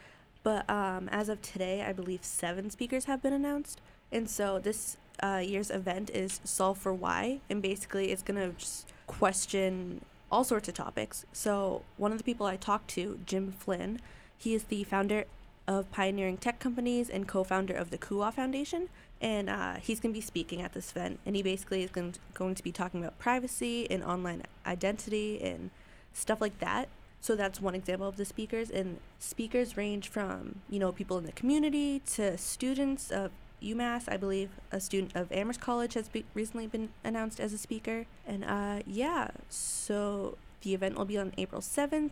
But 0.44 0.70
um, 0.70 1.10
as 1.10 1.30
of 1.30 1.42
today, 1.42 1.84
I 1.84 1.92
believe 1.92 2.24
seven 2.24 2.70
speakers 2.70 3.06
have 3.06 3.22
been 3.22 3.34
announced. 3.34 3.82
And 4.12 4.30
so 4.30 4.60
this 4.60 4.98
uh, 5.22 5.42
year's 5.44 5.70
event 5.70 6.10
is 6.12 6.40
Solve 6.44 6.78
for 6.78 6.94
Why. 6.94 7.42
And 7.50 7.62
basically, 7.62 8.12
it's 8.12 8.24
going 8.24 8.40
to 8.40 8.66
question 9.08 10.02
all 10.32 10.44
sorts 10.44 10.68
of 10.68 10.76
topics. 10.76 11.26
So 11.34 11.82
one 11.98 12.12
of 12.12 12.18
the 12.18 12.24
people 12.24 12.46
I 12.46 12.56
talked 12.56 12.90
to, 12.92 13.20
Jim 13.26 13.52
Flynn, 13.52 14.00
he 14.38 14.54
is 14.54 14.66
the 14.66 14.84
founder 14.84 15.26
of 15.68 15.92
pioneering 15.92 16.38
tech 16.38 16.60
companies 16.60 17.10
and 17.10 17.28
co-founder 17.28 17.74
of 17.74 17.90
the 17.90 17.98
Kuwa 17.98 18.34
Foundation. 18.34 18.88
And 19.22 19.50
uh, 19.50 19.76
he's 19.76 20.00
going 20.00 20.14
to 20.14 20.18
be 20.18 20.26
speaking 20.26 20.62
at 20.62 20.74
this 20.74 20.92
event. 20.92 21.20
And 21.26 21.36
he 21.36 21.42
basically 21.42 21.84
is 21.84 21.90
going 21.90 22.14
to, 22.14 22.20
going 22.34 22.56
to 22.56 22.64
be 22.64 22.72
talking 22.72 23.02
about 23.02 23.18
privacy 23.18 23.90
and 23.90 24.04
online 24.04 24.44
identity 24.66 25.42
and 25.42 25.72
stuff 26.14 26.42
like 26.42 26.60
that. 26.60 26.90
So 27.20 27.36
that's 27.36 27.60
one 27.60 27.76
example 27.76 28.08
of 28.08 28.18
the 28.18 28.26
speakers. 28.26 28.70
And 28.70 29.00
speakers 29.20 29.76
range 29.76 30.10
from, 30.10 30.62
you 30.70 30.80
know, 30.80 30.92
people 30.92 31.18
in 31.18 31.26
the 31.26 31.32
community 31.32 32.02
to 32.14 32.38
students 32.38 33.12
of 33.12 33.32
UMass. 33.62 34.04
I 34.08 34.18
believe 34.18 34.50
a 34.72 34.80
student 34.80 35.16
of 35.16 35.32
Amherst 35.32 35.62
College 35.62 35.96
has 35.96 36.08
be- 36.10 36.26
recently 36.34 36.68
been 36.68 36.90
announced 37.04 37.40
as 37.40 37.54
a 37.54 37.58
speaker. 37.58 38.06
And 38.26 38.44
uh, 38.44 38.82
yeah, 38.86 39.30
so 39.50 40.38
the 40.62 40.74
event 40.74 40.96
will 40.96 41.06
be 41.06 41.18
on 41.18 41.34
April 41.38 41.62
7th. 41.62 42.12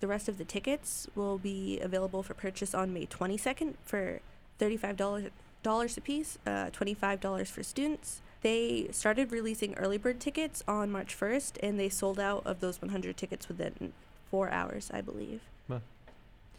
The 0.00 0.06
rest 0.06 0.28
of 0.28 0.38
the 0.38 0.44
tickets 0.44 1.06
will 1.14 1.38
be 1.38 1.80
available 1.80 2.22
for 2.22 2.34
purchase 2.34 2.74
on 2.74 2.92
May 2.92 3.06
22nd 3.06 3.74
for 3.84 4.20
$35 4.60 5.30
dollars 5.66 5.96
a 5.96 6.00
piece, 6.00 6.38
uh, 6.46 6.70
$25 6.70 7.48
for 7.48 7.64
students. 7.64 8.22
They 8.42 8.86
started 8.92 9.32
releasing 9.32 9.74
early 9.74 9.98
bird 9.98 10.20
tickets 10.20 10.62
on 10.68 10.92
March 10.92 11.18
1st, 11.18 11.58
and 11.60 11.80
they 11.80 11.88
sold 11.88 12.20
out 12.20 12.46
of 12.46 12.60
those 12.60 12.80
100 12.80 13.16
tickets 13.16 13.48
within 13.48 13.92
four 14.30 14.48
hours, 14.48 14.92
I 14.94 15.00
believe. 15.00 15.40
Wow. 15.68 15.80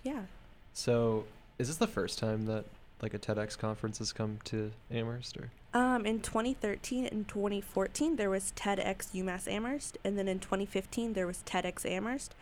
Yeah. 0.04 0.24
So 0.74 1.24
is 1.58 1.70
this 1.70 1.78
the 1.78 1.88
first 1.88 2.20
time 2.20 2.48
that 2.48 2.66
like 3.02 3.14
a 3.14 3.20
TEDx 3.20 3.58
conference 3.58 4.00
has 4.00 4.12
come 4.12 4.40
to 4.44 4.72
Amherst 4.92 5.38
or? 5.38 5.52
Um, 5.74 6.06
in 6.06 6.20
2013 6.20 7.06
and 7.06 7.26
2014, 7.30 8.18
there 8.18 8.30
was 8.30 8.52
TEDx 8.58 9.12
UMass 9.14 9.48
Amherst, 9.48 9.98
and 10.04 10.18
then 10.18 10.28
in 10.28 10.40
2015, 10.40 11.14
there 11.14 11.28
was 11.28 11.44
TEDx 11.46 11.90
Amherst. 11.90 12.36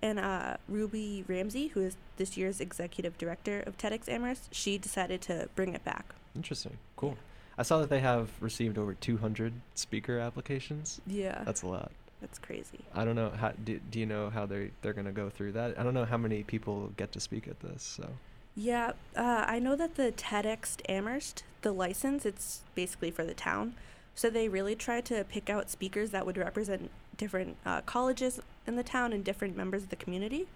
And 0.00 0.18
uh, 0.18 0.56
Ruby 0.68 1.24
Ramsey, 1.26 1.68
who 1.68 1.80
is 1.80 1.96
this 2.16 2.36
year's 2.36 2.60
executive 2.60 3.18
director 3.18 3.62
of 3.66 3.76
TEDx 3.76 4.08
Amherst, 4.08 4.54
she 4.54 4.78
decided 4.78 5.20
to 5.22 5.48
bring 5.56 5.74
it 5.74 5.84
back. 5.84 6.14
Interesting. 6.36 6.76
Cool. 6.96 7.16
I 7.56 7.62
saw 7.62 7.78
that 7.80 7.90
they 7.90 8.00
have 8.00 8.30
received 8.40 8.78
over 8.78 8.94
200 8.94 9.52
speaker 9.74 10.18
applications. 10.20 11.00
Yeah. 11.06 11.42
That's 11.44 11.62
a 11.62 11.66
lot. 11.66 11.90
That's 12.20 12.38
crazy. 12.38 12.80
I 12.94 13.04
don't 13.04 13.16
know 13.16 13.30
how 13.30 13.52
do, 13.64 13.80
do 13.90 14.00
you 14.00 14.06
know 14.06 14.30
how 14.30 14.46
they 14.46 14.70
they're 14.82 14.92
going 14.92 15.06
to 15.06 15.12
go 15.12 15.30
through 15.30 15.52
that? 15.52 15.78
I 15.78 15.82
don't 15.82 15.94
know 15.94 16.04
how 16.04 16.16
many 16.16 16.42
people 16.42 16.92
get 16.96 17.12
to 17.12 17.20
speak 17.20 17.46
at 17.46 17.60
this. 17.60 17.82
So, 17.82 18.08
Yeah, 18.56 18.92
uh, 19.16 19.44
I 19.46 19.58
know 19.58 19.76
that 19.76 19.94
the 19.94 20.12
TEDx 20.12 20.78
Amherst, 20.88 21.44
the 21.62 21.72
license, 21.72 22.26
it's 22.26 22.62
basically 22.74 23.10
for 23.10 23.24
the 23.24 23.34
town. 23.34 23.74
So 24.14 24.30
they 24.30 24.48
really 24.48 24.74
try 24.74 25.00
to 25.02 25.22
pick 25.24 25.48
out 25.48 25.70
speakers 25.70 26.10
that 26.10 26.26
would 26.26 26.36
represent 26.36 26.90
different 27.16 27.56
uh, 27.64 27.82
colleges 27.82 28.40
in 28.68 28.76
the 28.76 28.84
town 28.84 29.12
and 29.12 29.24
different 29.24 29.56
members 29.56 29.82
of 29.82 29.88
the 29.88 29.96
community. 29.96 30.46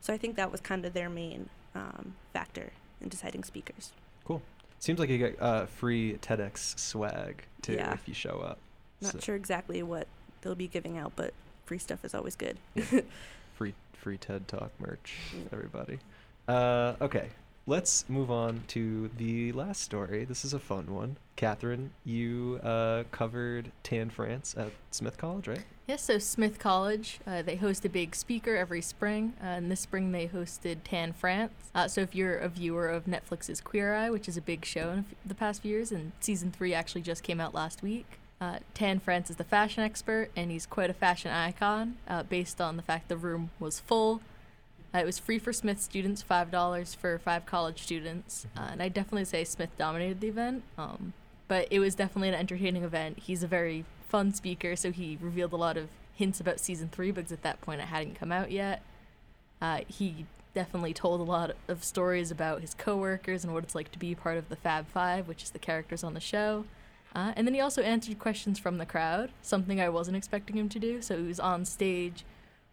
So 0.00 0.12
I 0.12 0.16
think 0.16 0.34
that 0.36 0.50
was 0.50 0.60
kind 0.60 0.84
of 0.84 0.94
their 0.94 1.08
main 1.10 1.48
um, 1.74 2.14
factor 2.32 2.72
in 3.00 3.08
deciding 3.08 3.44
speakers. 3.44 3.92
Cool. 4.24 4.42
Seems 4.80 4.98
like 4.98 5.10
you 5.10 5.18
get 5.18 5.40
uh, 5.40 5.66
free 5.66 6.14
TEDx 6.22 6.78
swag 6.78 7.44
too 7.62 7.74
Yeah. 7.74 7.92
if 7.92 8.08
you 8.08 8.14
show 8.14 8.40
up. 8.40 8.58
Not 9.00 9.12
So- 9.12 9.18
sure 9.20 9.36
exactly 9.36 9.82
what 9.82 10.08
they'll 10.40 10.54
be 10.54 10.66
giving 10.68 10.96
out, 10.98 11.12
but 11.14 11.34
free 11.66 11.78
stuff 11.78 12.04
is 12.04 12.14
always 12.14 12.34
good. 12.34 12.56
free 13.56 13.74
free 13.92 14.16
TED 14.16 14.46
Talk 14.48 14.70
merch, 14.80 15.14
everybody. 15.52 15.98
Uh, 16.46 16.94
okay, 17.00 17.28
let's 17.68 18.08
move 18.08 18.30
on 18.30 18.64
to 18.66 19.10
the 19.18 19.52
last 19.52 19.82
story. 19.82 20.24
This 20.24 20.42
is 20.42 20.54
a 20.54 20.58
fun 20.58 20.86
one. 20.92 21.18
Catherine, 21.36 21.90
you 22.02 22.58
uh, 22.64 23.04
covered 23.12 23.70
Tan 23.82 24.08
France 24.08 24.54
at 24.58 24.72
Smith 24.90 25.18
College, 25.18 25.46
right? 25.46 25.64
Yes, 25.86 26.02
so 26.02 26.18
Smith 26.18 26.58
College, 26.58 27.20
uh, 27.26 27.42
they 27.42 27.56
host 27.56 27.84
a 27.84 27.90
big 27.90 28.14
speaker 28.14 28.56
every 28.56 28.80
spring. 28.80 29.34
Uh, 29.40 29.48
and 29.48 29.70
this 29.70 29.80
spring 29.80 30.12
they 30.12 30.26
hosted 30.26 30.78
Tan 30.82 31.12
France. 31.12 31.52
Uh, 31.74 31.86
so 31.86 32.00
if 32.00 32.14
you're 32.14 32.38
a 32.38 32.48
viewer 32.48 32.88
of 32.88 33.04
Netflix's 33.04 33.60
Queer 33.60 33.94
Eye, 33.94 34.10
which 34.10 34.28
is 34.28 34.38
a 34.38 34.42
big 34.42 34.64
show 34.64 34.90
in 34.90 35.04
the 35.24 35.34
past 35.34 35.60
few 35.60 35.70
years, 35.70 35.92
and 35.92 36.12
season 36.20 36.50
three 36.50 36.72
actually 36.72 37.02
just 37.02 37.22
came 37.22 37.38
out 37.38 37.54
last 37.54 37.82
week. 37.82 38.06
Uh, 38.40 38.60
Tan 38.72 38.98
France 38.98 39.28
is 39.28 39.36
the 39.36 39.44
fashion 39.44 39.82
expert, 39.82 40.30
and 40.34 40.50
he's 40.50 40.64
quite 40.64 40.88
a 40.88 40.94
fashion 40.94 41.30
icon. 41.30 41.96
Uh, 42.08 42.22
based 42.22 42.62
on 42.62 42.78
the 42.78 42.82
fact 42.82 43.08
the 43.08 43.16
room 43.16 43.50
was 43.60 43.78
full, 43.78 44.22
uh, 44.94 44.98
it 44.98 45.04
was 45.04 45.18
free 45.18 45.38
for 45.38 45.52
Smith 45.52 45.80
students, 45.80 46.22
five 46.22 46.50
dollars 46.50 46.94
for 46.94 47.18
five 47.18 47.46
college 47.46 47.82
students, 47.82 48.46
uh, 48.56 48.68
and 48.72 48.82
I 48.82 48.88
definitely 48.88 49.26
say 49.26 49.44
Smith 49.44 49.70
dominated 49.76 50.20
the 50.20 50.28
event. 50.28 50.62
Um, 50.76 51.12
but 51.46 51.68
it 51.70 51.80
was 51.80 51.94
definitely 51.94 52.28
an 52.28 52.34
entertaining 52.34 52.84
event. 52.84 53.18
He's 53.20 53.42
a 53.42 53.46
very 53.46 53.84
fun 54.08 54.32
speaker, 54.34 54.76
so 54.76 54.90
he 54.92 55.18
revealed 55.20 55.52
a 55.52 55.56
lot 55.56 55.76
of 55.76 55.88
hints 56.14 56.40
about 56.40 56.60
season 56.60 56.88
three 56.90 57.10
because 57.10 57.32
at 57.32 57.42
that 57.42 57.60
point 57.60 57.80
it 57.80 57.86
hadn't 57.86 58.18
come 58.18 58.32
out 58.32 58.50
yet. 58.50 58.82
Uh, 59.60 59.80
he 59.86 60.26
definitely 60.54 60.92
told 60.94 61.20
a 61.20 61.24
lot 61.24 61.52
of 61.68 61.84
stories 61.84 62.30
about 62.30 62.60
his 62.60 62.74
coworkers 62.74 63.44
and 63.44 63.54
what 63.54 63.62
it's 63.64 63.74
like 63.74 63.92
to 63.92 63.98
be 63.98 64.14
part 64.14 64.36
of 64.36 64.48
the 64.48 64.56
Fab 64.56 64.86
Five, 64.88 65.28
which 65.28 65.42
is 65.42 65.50
the 65.50 65.58
characters 65.58 66.02
on 66.02 66.14
the 66.14 66.20
show. 66.20 66.64
Uh, 67.14 67.32
and 67.36 67.46
then 67.46 67.54
he 67.54 67.60
also 67.60 67.82
answered 67.82 68.18
questions 68.18 68.58
from 68.58 68.78
the 68.78 68.86
crowd, 68.86 69.30
something 69.42 69.80
I 69.80 69.88
wasn't 69.88 70.16
expecting 70.16 70.56
him 70.56 70.68
to 70.70 70.78
do. 70.78 71.00
So 71.00 71.16
he 71.16 71.26
was 71.26 71.40
on 71.40 71.64
stage, 71.64 72.24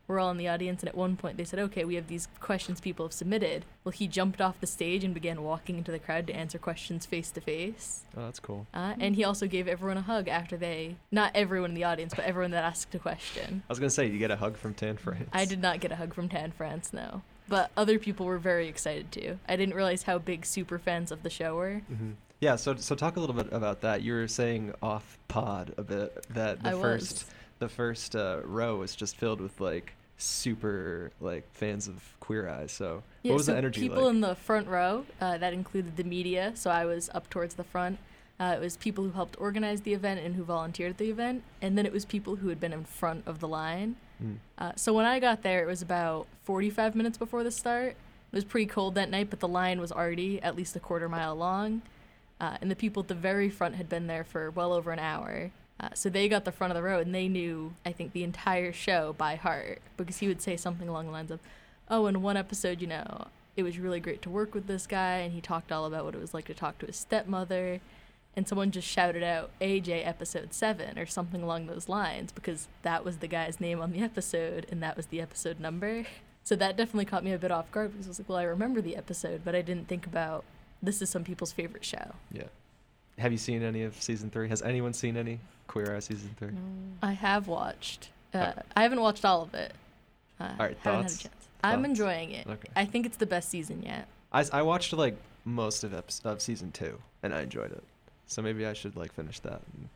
we're 0.07 0.19
all 0.19 0.29
in 0.31 0.37
the 0.37 0.47
audience, 0.47 0.81
and 0.81 0.89
at 0.89 0.95
one 0.95 1.15
point 1.17 1.37
they 1.37 1.43
said, 1.43 1.59
"Okay, 1.59 1.83
we 1.85 1.95
have 1.95 2.07
these 2.07 2.27
questions 2.39 2.79
people 2.81 3.05
have 3.05 3.13
submitted." 3.13 3.65
Well, 3.83 3.91
he 3.91 4.07
jumped 4.07 4.41
off 4.41 4.59
the 4.59 4.67
stage 4.67 5.03
and 5.03 5.13
began 5.13 5.43
walking 5.43 5.77
into 5.77 5.91
the 5.91 5.99
crowd 5.99 6.27
to 6.27 6.33
answer 6.35 6.57
questions 6.57 7.05
face 7.05 7.31
to 7.31 7.41
face. 7.41 8.03
Oh, 8.17 8.25
that's 8.25 8.39
cool. 8.39 8.67
Uh, 8.73 8.93
and 8.99 9.15
he 9.15 9.23
also 9.23 9.47
gave 9.47 9.67
everyone 9.67 9.97
a 9.97 10.01
hug 10.01 10.27
after 10.27 10.57
they, 10.57 10.95
not 11.11 11.31
everyone 11.35 11.71
in 11.71 11.75
the 11.75 11.83
audience, 11.83 12.13
but 12.15 12.25
everyone 12.25 12.51
that 12.51 12.63
asked 12.63 12.93
a 12.95 12.99
question. 12.99 13.63
I 13.67 13.71
was 13.71 13.79
gonna 13.79 13.89
say 13.89 14.07
you 14.07 14.19
get 14.19 14.31
a 14.31 14.35
hug 14.37 14.57
from 14.57 14.73
Tan 14.73 14.97
France. 14.97 15.29
I 15.33 15.45
did 15.45 15.61
not 15.61 15.79
get 15.79 15.91
a 15.91 15.95
hug 15.95 16.13
from 16.13 16.29
Tan 16.29 16.51
France, 16.51 16.93
no. 16.93 17.21
But 17.47 17.69
other 17.77 17.99
people 17.99 18.25
were 18.25 18.39
very 18.39 18.67
excited 18.67 19.11
too. 19.11 19.37
I 19.47 19.55
didn't 19.55 19.75
realize 19.75 20.03
how 20.03 20.17
big 20.17 20.45
super 20.45 20.79
fans 20.79 21.11
of 21.11 21.21
the 21.23 21.29
show 21.29 21.55
were. 21.55 21.81
hmm 21.87 22.11
Yeah. 22.41 22.55
So 22.55 22.75
so 22.75 22.95
talk 22.95 23.17
a 23.17 23.19
little 23.19 23.35
bit 23.35 23.49
about 23.51 23.81
that. 23.81 24.01
You 24.01 24.13
were 24.13 24.27
saying 24.27 24.73
off 24.81 25.17
pod 25.27 25.73
a 25.77 25.83
bit 25.83 26.25
that 26.33 26.63
the 26.63 26.69
I 26.69 26.71
first 26.73 27.25
was. 27.25 27.25
The 27.59 27.69
first 27.69 28.15
uh, 28.15 28.41
row 28.43 28.77
was 28.77 28.95
just 28.95 29.17
filled 29.17 29.41
with 29.41 29.59
like 29.59 29.93
super 30.17 31.11
like 31.19 31.43
fans 31.53 31.87
of 31.87 32.01
Queer 32.19 32.49
Eye. 32.49 32.67
So 32.67 33.03
Yeah, 33.23 33.31
what 33.31 33.37
was 33.37 33.45
so 33.47 33.51
the 33.51 33.57
energy 33.57 33.81
like? 33.81 33.89
people 33.91 34.05
like? 34.05 34.15
in 34.15 34.21
the 34.21 34.35
front 34.35 34.67
row, 34.67 35.05
uh, 35.21 35.37
that 35.37 35.53
included 35.53 35.97
the 35.97 36.03
media, 36.03 36.51
so 36.55 36.69
I 36.69 36.85
was 36.85 37.09
up 37.13 37.29
towards 37.29 37.55
the 37.55 37.63
front. 37.63 37.99
Uh, 38.37 38.53
it 38.57 38.59
was 38.59 38.75
people 38.75 39.03
who 39.03 39.11
helped 39.11 39.37
organize 39.39 39.81
the 39.81 39.93
event 39.93 40.19
and 40.19 40.35
who 40.35 40.43
volunteered 40.43 40.89
at 40.91 40.97
the 40.97 41.09
event, 41.09 41.43
and 41.61 41.77
then 41.77 41.85
it 41.85 41.93
was 41.93 42.03
people 42.03 42.35
who 42.37 42.49
had 42.49 42.59
been 42.59 42.73
in 42.73 42.83
front 42.83 43.23
of 43.25 43.39
the 43.39 43.47
line. 43.47 43.95
Mm. 44.21 44.37
Uh, 44.57 44.71
so 44.75 44.93
when 44.93 45.05
I 45.05 45.19
got 45.19 45.41
there, 45.41 45.63
it 45.63 45.67
was 45.67 45.81
about 45.81 46.27
45 46.43 46.95
minutes 46.95 47.17
before 47.17 47.43
the 47.43 47.51
start. 47.51 47.91
It 47.91 48.35
was 48.35 48.43
pretty 48.43 48.65
cold 48.65 48.95
that 48.95 49.09
night, 49.09 49.29
but 49.29 49.39
the 49.39 49.47
line 49.47 49.79
was 49.79 49.91
already 49.91 50.41
at 50.41 50.57
least 50.57 50.75
a 50.75 50.79
quarter 50.81 51.07
mile 51.07 51.35
long. 51.35 51.81
Uh, 52.41 52.57
and 52.59 52.69
the 52.69 52.75
people 52.75 53.03
at 53.03 53.07
the 53.07 53.15
very 53.15 53.49
front 53.49 53.75
had 53.75 53.87
been 53.87 54.07
there 54.07 54.25
for 54.25 54.51
well 54.51 54.73
over 54.73 54.91
an 54.91 54.99
hour. 54.99 55.51
Uh, 55.79 55.89
so 55.93 56.09
they 56.09 56.29
got 56.29 56.45
the 56.45 56.51
front 56.51 56.71
of 56.71 56.75
the 56.75 56.83
row 56.83 56.99
and 56.99 57.13
they 57.13 57.27
knew, 57.27 57.73
I 57.85 57.91
think, 57.91 58.13
the 58.13 58.23
entire 58.23 58.71
show 58.71 59.13
by 59.17 59.35
heart 59.35 59.81
because 59.97 60.17
he 60.17 60.27
would 60.27 60.41
say 60.41 60.55
something 60.55 60.87
along 60.87 61.07
the 61.07 61.11
lines 61.11 61.31
of, 61.31 61.39
Oh, 61.89 62.07
in 62.07 62.21
one 62.21 62.37
episode, 62.37 62.81
you 62.81 62.87
know, 62.87 63.27
it 63.55 63.63
was 63.63 63.77
really 63.77 63.99
great 63.99 64.21
to 64.23 64.29
work 64.29 64.53
with 64.53 64.67
this 64.67 64.87
guy, 64.87 65.17
and 65.17 65.33
he 65.33 65.41
talked 65.41 65.71
all 65.71 65.85
about 65.85 66.03
what 66.03 66.15
it 66.15 66.21
was 66.21 66.33
like 66.33 66.45
to 66.45 66.53
talk 66.53 66.77
to 66.79 66.87
his 66.87 66.97
stepmother. 66.97 67.79
And 68.35 68.47
someone 68.47 68.71
just 68.71 68.87
shouted 68.87 69.23
out 69.23 69.51
AJ 69.61 70.05
episode 70.05 70.53
7 70.53 70.99
or 70.99 71.05
something 71.05 71.41
along 71.41 71.67
those 71.67 71.87
lines 71.87 72.33
because 72.33 72.67
that 72.81 73.05
was 73.05 73.17
the 73.17 73.27
guy's 73.27 73.61
name 73.61 73.79
on 73.79 73.93
the 73.93 74.01
episode 74.01 74.65
and 74.69 74.83
that 74.83 74.97
was 74.97 75.05
the 75.05 75.21
episode 75.21 75.57
number. 75.57 76.05
So 76.43 76.57
that 76.57 76.75
definitely 76.75 77.05
caught 77.05 77.23
me 77.23 77.31
a 77.31 77.37
bit 77.37 77.49
off 77.49 77.71
guard 77.71 77.91
because 77.91 78.07
I 78.07 78.09
was 78.09 78.19
like, 78.19 78.27
well, 78.27 78.37
I 78.37 78.43
remember 78.43 78.81
the 78.81 78.97
episode, 78.97 79.41
but 79.45 79.55
I 79.55 79.61
didn't 79.61 79.87
think 79.87 80.05
about 80.05 80.43
this 80.83 81.01
is 81.01 81.09
some 81.09 81.23
people's 81.23 81.53
favorite 81.53 81.85
show. 81.85 82.15
Yeah. 82.29 82.47
Have 83.17 83.31
you 83.31 83.37
seen 83.37 83.63
any 83.63 83.83
of 83.83 84.01
season 84.01 84.29
three? 84.29 84.49
Has 84.49 84.61
anyone 84.61 84.93
seen 84.93 85.15
any 85.17 85.39
Queer 85.67 85.95
Eye 85.95 85.99
season 85.99 86.35
three? 86.37 86.49
No. 86.49 86.59
I 87.01 87.13
have 87.13 87.47
watched. 87.47 88.09
Uh, 88.33 88.37
Uh, 88.37 88.53
I 88.75 88.83
haven't 88.83 88.99
watched 89.01 89.23
all 89.23 89.41
of 89.43 89.53
it. 89.53 89.73
Uh, 90.39 90.43
All 90.43 90.49
right, 90.49 90.77
haven't 90.83 91.03
thoughts? 91.03 91.13
had 91.13 91.19
a 91.19 91.23
chance. 91.29 91.47
I'm 91.63 91.85
enjoying 91.85 92.31
it. 92.31 92.45
Okay. 92.47 92.67
I 92.75 92.85
think 92.85 93.05
it's 93.05 93.17
the 93.17 93.25
best 93.25 93.49
season 93.49 93.81
yet. 93.83 94.07
I, 94.33 94.43
I 94.51 94.61
watched 94.61 94.91
like 94.93 95.15
most 95.45 95.83
of 95.83 95.91
eps- 95.93 96.23
of 96.25 96.41
season 96.41 96.71
two 96.71 96.99
and 97.23 97.33
I 97.33 97.41
enjoyed 97.41 97.71
it. 97.71 97.83
So 98.27 98.41
maybe 98.41 98.65
I 98.65 98.73
should 98.73 98.95
like 98.97 99.13
finish 99.13 99.39
that 99.39 99.61
and 99.73 99.87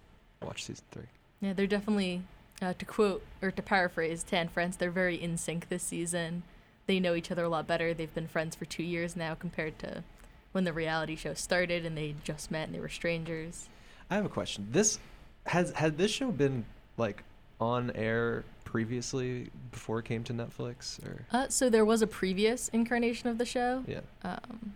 watch 0.42 0.64
season 0.64 0.86
three. 0.92 1.04
Yeah, 1.42 1.54
they're 1.54 1.68
definitely, 1.68 2.22
uh, 2.62 2.74
to 2.80 2.86
quote 2.86 3.24
or 3.42 3.52
to 3.52 3.62
paraphrase 3.62 4.24
Tan 4.24 4.48
France, 4.48 4.78
they're 4.78 4.90
very 4.92 5.22
in 5.22 5.38
sync 5.38 5.68
this 5.70 5.84
season. 5.84 6.44
They 6.88 7.00
know 7.00 7.14
each 7.16 7.30
other 7.32 7.44
a 7.44 7.50
lot 7.50 7.68
better. 7.68 7.94
They've 7.94 8.14
been 8.14 8.28
friends 8.28 8.56
for 8.56 8.66
two 8.66 8.84
years 8.84 9.16
now 9.16 9.36
compared 9.36 9.78
to 9.80 10.04
when 10.51 10.63
the 10.63 10.74
reality 10.74 11.15
show 11.15 11.34
started 11.34 11.86
and 11.86 11.98
they 11.98 12.15
just 12.24 12.51
met 12.51 12.68
and 12.68 12.75
they 12.75 12.79
were 12.79 12.89
strangers. 12.89 13.70
I 14.10 14.15
have 14.15 14.25
a 14.25 14.29
question. 14.29 14.68
This 14.72 15.00
has 15.46 15.72
had 15.72 15.98
this 15.98 16.12
show 16.12 16.32
been 16.32 16.65
like 16.98 17.24
on 17.60 17.91
air 17.96 18.44
previously 18.65 19.50
before 19.72 20.00
it 20.00 20.06
came 20.06 20.24
to 20.24 20.34
Netflix 20.34 21.03
or 21.06 21.25
Uh, 21.32 21.48
so 21.50 21.70
there 21.70 21.86
was 21.86 22.01
a 22.01 22.08
previous 22.08 22.70
incarnation 22.70 23.29
of 23.29 23.38
the 23.38 23.46
show. 23.46 23.84
yeah. 23.88 24.01
Um, 24.24 24.74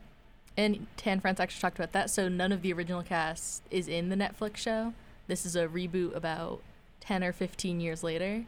and 0.56 0.86
Tan 0.98 1.20
France 1.20 1.40
actually 1.40 1.62
talked 1.62 1.78
about 1.78 1.94
that. 1.94 2.10
So 2.10 2.28
none 2.30 2.52
of 2.52 2.62
the 2.62 2.72
original 2.74 3.02
cast 3.02 3.64
is 3.72 3.88
in 3.88 4.10
the 4.10 4.16
Netflix 4.16 4.58
show. 4.58 4.94
This 5.28 5.46
is 5.46 5.56
a 5.56 5.68
reboot 5.68 6.16
about 6.16 6.62
10 7.02 7.24
or 7.24 7.32
15 7.34 7.80
years 7.80 8.04
later. 8.04 8.44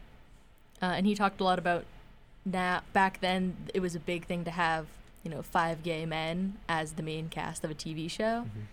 Uh, 0.82 0.86
and 0.86 1.05
he 1.08 1.15
talked 1.15 1.41
a 1.41 1.44
lot 1.44 1.58
about 1.58 1.86
now, 2.46 2.82
back 2.94 3.22
then, 3.22 3.55
it 3.74 3.79
was 3.79 3.96
a 3.96 4.00
big 4.00 4.25
thing 4.25 4.44
to 4.46 4.51
have, 4.51 4.86
you 5.25 5.32
know, 5.32 5.41
five 5.41 5.84
gay 5.84 6.05
men 6.05 6.53
as 6.70 6.94
the 6.94 7.03
main 7.03 7.27
cast 7.27 7.63
of 7.65 7.72
a 7.72 7.74
TV 7.74 8.08
show. 8.08 8.44
Mhm. 8.46 8.67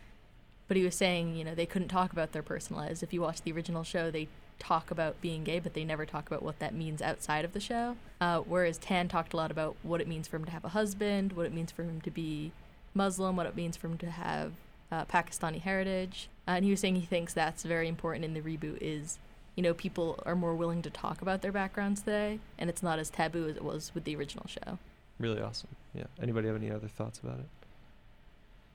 But 0.68 0.76
he 0.76 0.84
was 0.84 0.94
saying, 0.94 1.34
you 1.34 1.44
know, 1.44 1.54
they 1.54 1.66
couldn't 1.66 1.88
talk 1.88 2.12
about 2.12 2.32
their 2.32 2.42
personal 2.42 2.82
lives. 2.82 3.02
If 3.02 3.12
you 3.12 3.22
watch 3.22 3.42
the 3.42 3.50
original 3.52 3.82
show, 3.82 4.10
they 4.10 4.28
talk 4.58 4.90
about 4.90 5.20
being 5.20 5.42
gay, 5.44 5.58
but 5.58 5.74
they 5.74 5.82
never 5.82 6.06
talk 6.06 6.26
about 6.28 6.42
what 6.42 6.58
that 6.60 6.74
means 6.74 7.02
outside 7.02 7.44
of 7.44 7.52
the 7.52 7.58
show. 7.58 7.96
Uh, 8.20 8.40
whereas 8.40 8.78
Tan 8.78 9.08
talked 9.08 9.32
a 9.32 9.36
lot 9.36 9.50
about 9.50 9.74
what 9.82 10.00
it 10.00 10.06
means 10.06 10.28
for 10.28 10.36
him 10.36 10.44
to 10.44 10.52
have 10.52 10.64
a 10.64 10.68
husband, 10.68 11.32
what 11.32 11.46
it 11.46 11.52
means 11.52 11.72
for 11.72 11.82
him 11.82 12.00
to 12.02 12.10
be 12.10 12.52
Muslim, 12.94 13.34
what 13.34 13.46
it 13.46 13.56
means 13.56 13.76
for 13.76 13.88
him 13.88 13.98
to 13.98 14.10
have 14.10 14.52
uh, 14.92 15.04
Pakistani 15.06 15.60
heritage. 15.60 16.28
Uh, 16.46 16.52
and 16.52 16.64
he 16.64 16.70
was 16.70 16.80
saying 16.80 16.96
he 16.96 17.06
thinks 17.06 17.32
that's 17.32 17.62
very 17.64 17.88
important 17.88 18.24
in 18.24 18.34
the 18.34 18.40
reboot 18.42 18.78
is, 18.80 19.18
you 19.56 19.62
know, 19.62 19.72
people 19.74 20.22
are 20.26 20.36
more 20.36 20.54
willing 20.54 20.82
to 20.82 20.90
talk 20.90 21.22
about 21.22 21.40
their 21.42 21.52
backgrounds 21.52 22.02
today, 22.02 22.38
and 22.58 22.68
it's 22.70 22.82
not 22.82 22.98
as 22.98 23.08
taboo 23.10 23.48
as 23.48 23.56
it 23.56 23.64
was 23.64 23.90
with 23.94 24.04
the 24.04 24.14
original 24.14 24.46
show. 24.46 24.78
Really 25.22 25.40
awesome. 25.40 25.68
Yeah. 25.94 26.04
Anybody 26.20 26.48
have 26.48 26.56
any 26.56 26.70
other 26.70 26.88
thoughts 26.88 27.20
about 27.20 27.38
it? 27.38 27.46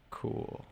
Cool. 0.10 0.66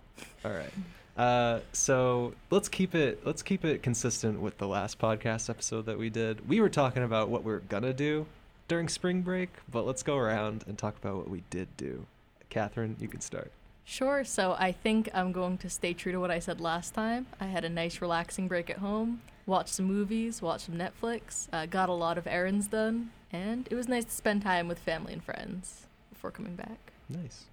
All 0.44 0.51
right. 0.51 0.72
Uh, 1.17 1.62
so 1.72 2.34
let's 2.51 2.67
keep 2.67 2.94
it 2.94 3.25
let's 3.25 3.41
keep 3.41 3.63
it 3.63 3.82
consistent 3.82 4.38
with 4.38 4.58
the 4.58 4.67
last 4.67 5.00
podcast 5.00 5.50
episode 5.50 5.86
that 5.86 5.98
we 5.98 6.10
did. 6.10 6.46
We 6.46 6.60
were 6.60 6.67
talking 6.67 7.03
about 7.03 7.29
what 7.29 7.46
we 7.46 7.53
are 7.53 7.60
gonna 7.70 7.94
do 7.94 8.25
during 8.67 8.89
spring 8.89 9.22
break, 9.22 9.48
but 9.72 9.86
let's 9.86 10.03
go 10.03 10.17
around 10.17 10.65
and 10.67 10.77
talk 10.77 10.98
about 10.98 11.15
what 11.15 11.29
we 11.29 11.44
did 11.50 11.70
do. 11.77 12.05
Catherine, 12.50 12.98
you 13.00 13.08
can 13.08 13.22
start. 13.22 13.50
Sure. 13.86 14.25
So 14.25 14.55
I 14.60 14.72
think 14.74 15.10
I'm 15.13 15.32
going 15.32 15.58
to 15.60 15.70
stay 15.70 15.94
true 15.94 16.12
to 16.12 16.20
what 16.20 16.32
I 16.32 16.39
said 16.39 16.60
last 16.60 16.94
time. 16.94 17.27
I 17.39 17.46
had 17.46 17.63
a 17.63 17.70
nice, 17.70 18.01
relaxing 18.01 18.50
break 18.50 18.70
at 18.70 18.79
home, 18.79 19.22
watched 19.45 19.69
some 19.69 19.85
movies, 19.85 20.41
watched 20.41 20.65
some 20.65 20.75
Netflix, 20.75 21.47
uh, 21.53 21.65
got 21.65 21.89
a 21.89 21.93
lot 21.93 22.17
of 22.17 22.25
errands 22.27 22.67
done, 22.67 23.11
and 23.31 23.67
it 23.69 23.75
was 23.75 23.87
nice 23.87 24.05
to 24.05 24.11
spend 24.11 24.41
time 24.41 24.67
with 24.67 24.79
family 24.79 25.13
and 25.13 25.23
friends 25.23 25.87
before 26.11 26.31
coming 26.31 26.55
back. 26.55 26.91
Nice. 27.09 27.45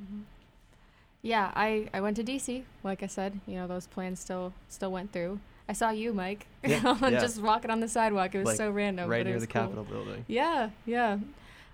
Mhm. 0.00 0.22
Yeah, 1.22 1.52
I, 1.54 1.88
I 1.92 2.00
went 2.00 2.16
to 2.16 2.24
DC. 2.24 2.64
Like 2.82 3.02
I 3.02 3.06
said, 3.06 3.38
you 3.46 3.56
know 3.56 3.66
those 3.66 3.86
plans 3.86 4.20
still 4.20 4.52
still 4.68 4.90
went 4.90 5.12
through. 5.12 5.38
I 5.68 5.72
saw 5.72 5.90
you, 5.90 6.12
Mike, 6.12 6.46
Yeah, 6.64 6.96
yeah. 7.02 7.20
just 7.20 7.40
walking 7.40 7.70
on 7.70 7.80
the 7.80 7.88
sidewalk. 7.88 8.34
It 8.34 8.38
was 8.38 8.46
Like, 8.46 8.56
so 8.56 8.70
random. 8.70 9.08
right 9.08 9.18
but 9.18 9.20
it 9.20 9.24
near 9.26 9.34
was 9.34 9.42
the 9.44 9.52
cool. 9.52 9.62
Capitol 9.62 9.84
building. 9.84 10.24
Yeah, 10.26 10.70
yeah. 10.86 11.18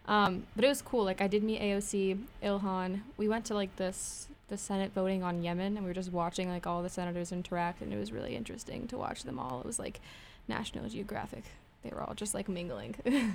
Um, 0.09 0.45
but 0.55 0.65
it 0.65 0.69
was 0.69 0.83
cool. 0.83 1.05
Like 1.05 1.21
I 1.21 1.27
did 1.29 1.43
meet 1.43 1.61
AOC, 1.61 2.19
Ilhan. 2.43 3.01
We 3.17 3.29
went 3.29 3.45
to 3.47 3.55
like 3.55 3.75
this 3.77 4.29
the 4.49 4.57
Senate 4.57 4.93
voting 4.95 5.23
on 5.23 5.43
Yemen, 5.43 5.77
and 5.77 5.85
we 5.85 5.91
were 5.91 5.95
just 5.95 6.13
watching 6.13 6.49
like 6.49 6.67
all 6.67 6.83
the 6.83 6.89
senators 6.89 7.33
interact, 7.33 7.81
and 7.83 7.93
it 7.93 7.99
was 7.99 8.13
really 8.13 8.37
interesting 8.37 8.87
to 8.89 8.97
watch 8.97 9.25
them 9.25 9.39
all. 9.39 9.61
It 9.61 9.67
was 9.67 9.79
like 9.79 10.01
National 10.49 10.89
Geographic. 10.89 11.45
They 11.83 11.91
were 11.91 12.03
all 12.03 12.15
just 12.15 12.35
like 12.35 12.49
mingling. 12.49 12.95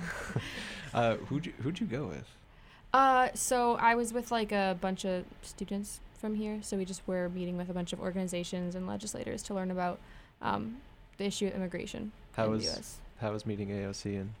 Uh, 0.94 1.16
who'd 1.16 1.46
you 1.46 1.52
who'd 1.62 1.80
you 1.80 1.86
go 1.86 2.04
with? 2.04 2.28
Uh, 2.92 3.28
so 3.32 3.76
I 3.76 3.94
was 3.94 4.12
with 4.12 4.30
like 4.30 4.52
a 4.52 4.76
bunch 4.78 5.06
of 5.06 5.24
students 5.40 6.00
from 6.18 6.34
here. 6.34 6.58
So 6.62 6.76
we 6.76 6.84
just 6.84 7.00
were 7.06 7.30
meeting 7.30 7.56
with 7.56 7.70
a 7.70 7.72
bunch 7.72 7.94
of 7.94 8.00
organizations 8.00 8.74
and 8.74 8.86
legislators 8.86 9.42
to 9.44 9.54
learn 9.54 9.70
about 9.70 9.98
um, 10.42 10.76
the 11.16 11.24
issue 11.24 11.46
of 11.46 11.54
immigration 11.54 12.12
How 12.36 12.44
in 12.44 12.50
was 12.50 12.64
the 12.66 12.72
U.S. 12.72 12.98
how 13.18 13.32
was 13.32 13.46
meeting 13.46 13.68
AOC 13.68 14.20
and 14.20 14.34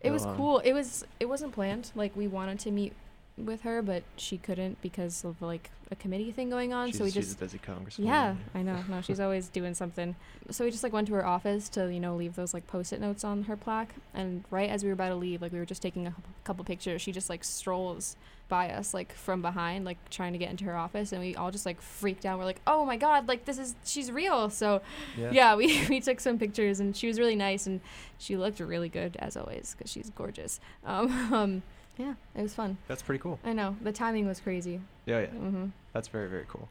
It 0.00 0.10
was 0.10 0.26
Ilhan? 0.26 0.36
cool. 0.36 0.58
It 0.58 0.72
was 0.72 1.04
it 1.20 1.26
wasn't 1.26 1.52
planned. 1.52 1.92
Like 1.94 2.16
we 2.16 2.26
wanted 2.26 2.58
to 2.60 2.72
meet 2.72 2.92
with 3.36 3.62
her, 3.62 3.82
but 3.82 4.02
she 4.16 4.38
couldn't 4.38 4.80
because 4.80 5.24
of 5.24 5.40
like 5.42 5.70
a 5.90 5.96
committee 5.96 6.30
thing 6.32 6.48
going 6.50 6.72
on. 6.72 6.88
she's, 6.88 6.98
so 6.98 7.04
we 7.04 7.10
she's 7.10 7.26
just 7.26 7.36
a 7.36 7.40
busy 7.40 7.58
congresswoman. 7.58 8.06
yeah, 8.06 8.34
I 8.54 8.62
know. 8.62 8.78
No, 8.88 9.00
she's 9.00 9.20
always 9.20 9.48
doing 9.48 9.74
something. 9.74 10.14
So 10.50 10.64
we 10.64 10.70
just 10.70 10.82
like 10.82 10.92
went 10.92 11.08
to 11.08 11.14
her 11.14 11.26
office 11.26 11.68
to 11.70 11.92
you 11.92 12.00
know 12.00 12.14
leave 12.14 12.36
those 12.36 12.54
like 12.54 12.66
post-it 12.66 13.00
notes 13.00 13.24
on 13.24 13.44
her 13.44 13.56
plaque. 13.56 13.94
And 14.14 14.44
right 14.50 14.70
as 14.70 14.82
we 14.82 14.88
were 14.88 14.94
about 14.94 15.08
to 15.08 15.14
leave, 15.16 15.42
like 15.42 15.52
we 15.52 15.58
were 15.58 15.64
just 15.66 15.82
taking 15.82 16.06
a 16.06 16.14
couple 16.44 16.64
pictures, 16.64 17.02
she 17.02 17.12
just 17.12 17.28
like 17.28 17.44
strolls 17.44 18.16
by 18.48 18.68
us 18.70 18.92
like 18.94 19.12
from 19.12 19.40
behind, 19.42 19.84
like 19.84 19.98
trying 20.10 20.32
to 20.32 20.38
get 20.38 20.50
into 20.50 20.64
her 20.64 20.76
office, 20.76 21.12
and 21.12 21.20
we 21.20 21.34
all 21.34 21.50
just 21.50 21.66
like 21.66 21.80
freaked 21.80 22.24
out. 22.24 22.38
We're 22.38 22.44
like, 22.44 22.60
oh 22.66 22.84
my 22.84 22.96
god, 22.96 23.26
like 23.26 23.44
this 23.46 23.58
is 23.58 23.74
she's 23.84 24.12
real. 24.12 24.48
So 24.50 24.80
Yeah. 25.18 25.30
yeah, 25.32 25.54
we 25.56 25.84
we 25.88 26.00
took 26.00 26.20
some 26.20 26.38
pictures, 26.38 26.78
and 26.78 26.96
she 26.96 27.08
was 27.08 27.18
really 27.18 27.36
nice, 27.36 27.66
and 27.66 27.80
she 28.18 28.36
looked 28.36 28.60
really 28.60 28.88
good 28.88 29.16
as 29.18 29.36
always 29.36 29.74
because 29.76 29.90
she's 29.90 30.10
gorgeous. 30.10 30.60
Um, 30.84 31.10
um, 31.34 31.62
yeah, 31.96 32.14
it 32.34 32.42
was 32.42 32.54
fun. 32.54 32.76
That's 32.88 33.02
pretty 33.02 33.20
cool. 33.20 33.38
I 33.44 33.52
know 33.52 33.76
the 33.82 33.92
timing 33.92 34.26
was 34.26 34.40
crazy. 34.40 34.80
Yeah, 35.06 35.20
yeah. 35.20 35.26
hmm 35.26 35.66
That's 35.92 36.08
very 36.08 36.28
very 36.28 36.44
cool. 36.48 36.68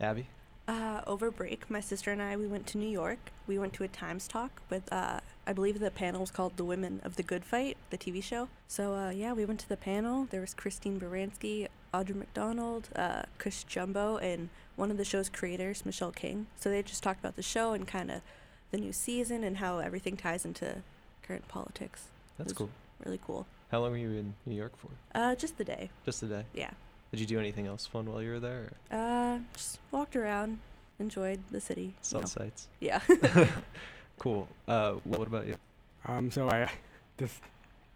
Abby. 0.00 0.26
Uh, 0.68 1.00
over 1.06 1.32
break, 1.32 1.68
my 1.68 1.80
sister 1.80 2.12
and 2.12 2.22
I 2.22 2.36
we 2.36 2.46
went 2.46 2.66
to 2.68 2.78
New 2.78 2.88
York. 2.88 3.18
We 3.46 3.58
went 3.58 3.72
to 3.74 3.84
a 3.84 3.88
Times 3.88 4.28
talk 4.28 4.62
with 4.70 4.90
uh, 4.92 5.18
I 5.46 5.52
believe 5.52 5.80
the 5.80 5.90
panel 5.90 6.20
was 6.20 6.30
called 6.30 6.56
"The 6.56 6.64
Women 6.64 7.00
of 7.02 7.16
the 7.16 7.22
Good 7.24 7.44
Fight," 7.44 7.76
the 7.90 7.98
TV 7.98 8.22
show. 8.22 8.48
So 8.68 8.94
uh, 8.94 9.10
yeah, 9.10 9.32
we 9.32 9.44
went 9.44 9.60
to 9.60 9.68
the 9.68 9.76
panel. 9.76 10.28
There 10.30 10.40
was 10.40 10.54
Christine 10.54 11.00
Baranski, 11.00 11.66
Audra 11.92 12.14
McDonald, 12.14 12.88
uh, 12.94 13.22
Cush 13.38 13.64
Jumbo, 13.64 14.18
and 14.18 14.48
one 14.76 14.90
of 14.92 14.96
the 14.96 15.04
show's 15.04 15.28
creators, 15.28 15.84
Michelle 15.84 16.12
King. 16.12 16.46
So 16.58 16.70
they 16.70 16.82
just 16.82 17.02
talked 17.02 17.18
about 17.20 17.36
the 17.36 17.42
show 17.42 17.72
and 17.72 17.86
kind 17.86 18.10
of 18.10 18.20
the 18.70 18.78
new 18.78 18.92
season 18.92 19.42
and 19.42 19.56
how 19.56 19.78
everything 19.78 20.16
ties 20.16 20.44
into 20.44 20.76
current 21.26 21.48
politics. 21.48 22.04
That's 22.38 22.52
cool. 22.52 22.70
Really 23.04 23.18
cool. 23.26 23.46
How 23.70 23.80
long 23.80 23.92
were 23.92 23.96
you 23.98 24.10
in 24.10 24.34
New 24.46 24.56
York 24.56 24.72
for? 24.76 24.88
Uh, 25.14 25.34
just 25.34 25.56
the 25.58 25.64
day. 25.64 25.90
Just 26.04 26.20
the 26.20 26.26
day. 26.26 26.44
Yeah. 26.54 26.70
Did 27.12 27.20
you 27.20 27.26
do 27.26 27.38
anything 27.38 27.66
else 27.66 27.86
fun 27.86 28.06
while 28.10 28.22
you 28.22 28.30
were 28.30 28.40
there? 28.40 28.72
Or 28.90 28.96
Uh, 28.98 29.38
just 29.54 29.78
walked 29.90 30.16
around, 30.16 30.58
enjoyed 30.98 31.40
the 31.50 31.60
city. 31.60 31.82
you 31.82 31.92
saw 32.02 32.20
know. 32.20 32.26
sights. 32.26 32.68
Yeah. 32.80 33.00
Cool. 34.18 34.46
Uh, 34.68 34.92
what 35.04 35.26
about 35.26 35.46
you? 35.46 35.56
Um, 36.06 36.30
so 36.30 36.50
I 36.50 36.70
just 37.18 37.40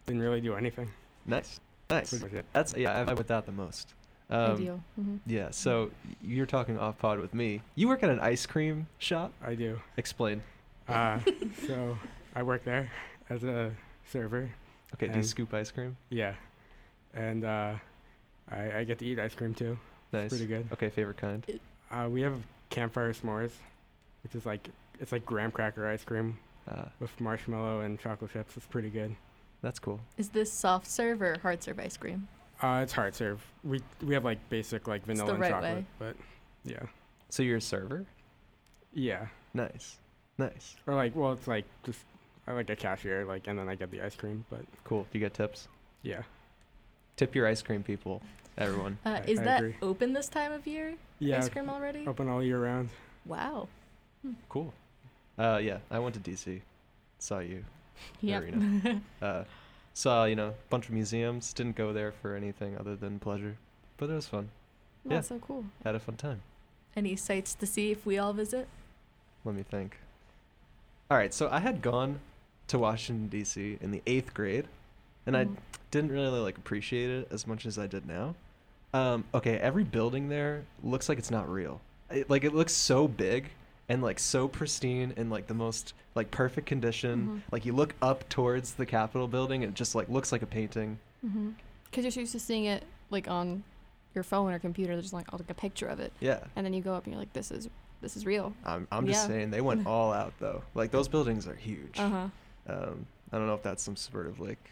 didn't 0.07 0.23
really 0.23 0.41
do 0.41 0.55
anything. 0.55 0.89
Nice. 1.27 1.61
Nice. 1.91 2.19
Pretty. 2.19 2.41
That's 2.55 2.75
yeah. 2.75 2.97
I, 2.97 3.11
I 3.11 3.13
went 3.13 3.27
that 3.27 3.45
the 3.45 3.53
most. 3.53 3.93
Um, 4.31 4.53
Ideal. 4.53 4.81
hmm 4.97 5.17
Yeah. 5.27 5.51
So 5.51 5.91
you're 6.23 6.47
talking 6.47 6.79
off 6.79 6.97
pod 6.97 7.19
with 7.19 7.35
me. 7.35 7.61
You 7.75 7.89
work 7.89 8.03
at 8.03 8.09
an 8.09 8.21
ice 8.21 8.47
cream 8.47 8.87
shop. 8.97 9.33
I 9.45 9.55
do. 9.55 9.79
Explain. 9.99 10.41
Uh, 10.89 11.19
so 11.67 11.99
I 12.35 12.43
work 12.43 12.65
there 12.65 12.91
as 13.29 13.45
a 13.45 13.71
server. 14.11 14.49
Okay. 14.95 15.07
Do 15.07 15.13
you 15.13 15.19
And- 15.19 15.27
scoop 15.27 15.53
ice 15.55 15.71
cream? 15.71 15.97
Yeah, 16.11 16.35
and 17.15 17.45
uh, 17.45 17.75
I, 18.51 18.79
I 18.79 18.85
get 18.85 18.99
to 18.99 19.07
eat 19.07 19.19
ice 19.19 19.35
cream 19.35 19.55
too. 19.55 19.79
Nice. 20.13 20.29
Pretty 20.31 20.47
good. 20.47 20.69
Okay. 20.73 20.91
Favorite 20.91 21.17
kind. 21.17 21.45
Uh, 21.91 22.09
we 22.11 22.23
have 22.23 22.35
campfire 22.71 23.13
s'mores, 23.13 23.53
which 24.23 24.35
is 24.35 24.47
like 24.47 24.69
it's 25.01 25.11
like 25.13 25.25
graham 25.27 25.51
cracker 25.51 25.87
ice 25.89 26.05
cream 26.05 26.39
Uh, 26.69 26.85
with 27.01 27.11
marshmallow 27.21 27.81
and 27.81 27.99
chocolate 27.99 28.33
chips. 28.33 28.57
It's 28.57 28.67
pretty 28.67 28.91
good. 28.91 29.15
that's 29.63 29.79
cool. 29.79 29.99
Is 30.19 30.29
this 30.29 30.53
soft 30.53 30.87
serve 30.87 31.23
or 31.23 31.37
hard 31.43 31.63
serve 31.63 31.79
ice 31.81 31.97
cream? 31.97 32.29
Uh, 32.63 32.81
it's 32.83 32.93
hard 32.93 33.15
serve. 33.15 33.45
We 33.65 33.81
we 34.03 34.15
have 34.15 34.25
like 34.25 34.39
basic 34.49 34.87
like 34.87 35.03
the 35.03 35.15
vanilla 35.15 35.31
and 35.33 35.41
right 35.41 35.51
chocolate, 35.51 35.75
way. 35.79 35.87
but 35.99 36.17
yeah, 36.65 36.83
So 37.31 37.43
you're 37.43 37.57
a 37.59 37.61
server. 37.61 38.07
yeah, 38.93 39.27
Nice. 39.53 39.99
Nice. 40.39 40.77
or 40.87 40.95
like 40.95 41.15
well, 41.17 41.33
it's 41.33 41.47
like 41.49 41.65
just 41.85 42.05
I 42.47 42.53
like 42.53 42.69
a 42.71 42.77
cashier 42.77 43.25
like, 43.25 43.47
and 43.47 43.59
then 43.59 43.69
I 43.69 43.75
get 43.75 43.91
the 43.91 44.03
ice 44.03 44.15
cream. 44.15 44.45
But 44.51 44.61
Cool. 44.85 45.07
Do 45.11 45.19
you 45.19 45.25
get 45.25 45.35
tips. 45.35 45.69
yeah, 46.03 46.23
Tip 47.17 47.35
your 47.35 47.47
ice 47.47 47.63
cream 47.63 47.83
people. 47.83 48.21
Everyone. 48.59 48.99
Uh, 49.05 49.11
I- 49.11 49.21
is 49.27 49.39
I 49.41 49.45
that 49.45 49.59
agree. 49.61 49.77
open 49.83 50.13
this 50.13 50.29
time 50.29 50.53
of 50.53 50.67
year? 50.67 50.95
yeah, 51.19 51.39
Ice 51.39 51.49
cream 51.49 51.69
already? 51.71 52.07
open 52.07 52.29
all 52.29 52.43
year 52.43 52.61
round. 52.63 52.89
Wow. 53.27 53.69
Cool. 54.49 54.73
Uh, 55.39 55.59
yeah. 55.63 55.79
I 55.91 55.99
went 55.99 56.15
to 56.15 56.21
DC. 56.21 56.61
Saw 57.19 57.39
you. 57.41 57.65
Yep. 58.21 58.43
Arena. 58.43 59.01
Uh, 59.23 59.45
saw 59.95 60.25
you 60.25 60.35
know 60.35 60.49
a 60.49 60.55
bunch 60.71 60.87
of 60.87 60.93
museums. 60.93 61.53
Didn't 61.53 61.77
go 61.77 61.93
there 61.93 62.11
for 62.13 62.35
anything 62.35 62.77
other 62.77 62.97
than 62.97 63.19
pleasure, 63.21 63.57
but 63.97 64.11
it 64.11 64.15
was 64.15 64.27
fun. 64.27 64.51
Yeah. 65.05 65.15
That's 65.17 65.29
so 65.29 65.39
cool. 65.39 65.65
Had 65.85 65.95
a 65.95 66.01
fun 66.01 66.17
time. 66.17 66.43
Any 66.97 67.15
sites 67.17 67.55
to 67.55 67.67
see 67.67 67.91
if 67.93 68.05
we 68.05 68.19
all 68.19 68.33
visit? 68.33 68.67
Let 69.45 69.55
me 69.55 69.63
think. 69.63 69.99
All 71.11 71.17
right, 71.17 71.33
so 71.35 71.49
I 71.51 71.61
had 71.61 71.83
gone 71.83 72.19
to 72.69 72.79
Washington 72.79 73.29
D.C. 73.29 73.79
in 73.81 73.91
the 73.91 74.03
eighth 74.07 74.33
grade, 74.35 74.67
and 75.27 75.37
I 75.37 75.45
Mhm. 75.47 75.57
didn't 75.91 76.13
really 76.13 76.41
like 76.41 76.57
appreciate 76.59 77.11
it 77.11 77.29
as 77.31 77.47
much 77.47 77.67
as 77.67 77.79
I 77.79 77.87
did 77.87 78.07
now. 78.07 78.35
Um, 78.93 79.25
okay, 79.35 79.59
every 79.59 79.85
building 79.85 80.29
there 80.29 80.65
looks 80.83 81.09
like 81.09 81.19
it's 81.19 81.31
not 81.31 81.49
real. 81.49 81.81
It, 82.11 82.31
like 82.31 82.45
it 82.45 82.55
looks 82.55 82.73
so 82.73 83.09
big 83.09 83.51
and 83.89 84.03
like 84.03 84.19
so 84.19 84.49
pristine 84.49 85.13
and 85.17 85.31
like 85.31 85.47
the 85.47 85.55
most 85.55 85.95
like 86.15 86.31
perfect 86.31 86.67
condition. 86.67 87.43
Mhm. 87.49 87.53
Like 87.53 87.67
you 87.67 87.73
look 87.73 87.95
up 88.01 88.29
towards 88.29 88.75
the 88.75 88.87
Capitol 88.87 89.29
building, 89.29 89.63
and 89.65 89.73
it 89.73 89.77
just 89.77 89.95
like 89.95 90.09
looks 90.09 90.33
like 90.33 90.43
a 90.43 90.47
painting. 90.47 90.99
Mm-hmm. 91.25 91.51
Because 91.91 92.17
you're 92.17 92.23
used 92.23 92.33
to 92.33 92.41
seeing 92.41 92.65
it 92.65 92.85
like 93.11 93.29
on 93.29 93.63
your 94.15 94.25
phone 94.25 94.53
or 94.53 94.59
computer. 94.59 94.95
There's 94.95 95.13
like 95.13 95.33
like 95.33 95.51
a 95.51 95.55
picture 95.55 95.87
of 95.87 95.99
it, 96.01 96.13
Yeah, 96.21 96.41
and 96.57 96.65
then 96.65 96.73
you 96.73 96.81
go 96.83 96.95
up 96.95 97.05
and 97.05 97.13
you're 97.13 97.21
like, 97.21 97.33
this 97.33 97.51
is 97.51 97.69
this 98.01 98.17
is 98.17 98.25
real. 98.27 98.55
I'm 98.65 98.87
I'm 98.93 99.07
just 99.07 99.23
Yeah. 99.23 99.35
saying 99.35 99.51
they 99.51 99.61
went 99.61 99.87
all 99.89 100.13
out 100.13 100.33
though. 100.39 100.63
Like 100.75 100.91
those 100.93 101.09
buildings 101.09 101.47
are 101.49 101.55
huge. 101.55 101.99
Uh 101.99 102.09
huh. 102.09 102.29
Um, 102.69 103.07
I 103.33 103.39
don't 103.39 103.47
know 103.47 103.55
if 103.55 103.63
that's 103.63 103.83
some 103.83 103.97
sort 103.97 104.27
of 104.27 104.41
like 104.41 104.71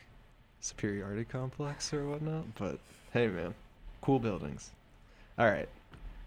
superiority 0.60 1.24
complex 1.24 1.92
or 1.92 2.06
whatnot, 2.06 2.44
but 2.58 2.78
hey, 3.12 3.26
man, 3.26 3.54
cool 4.00 4.18
buildings. 4.18 4.70
All 5.38 5.50
right. 5.50 5.68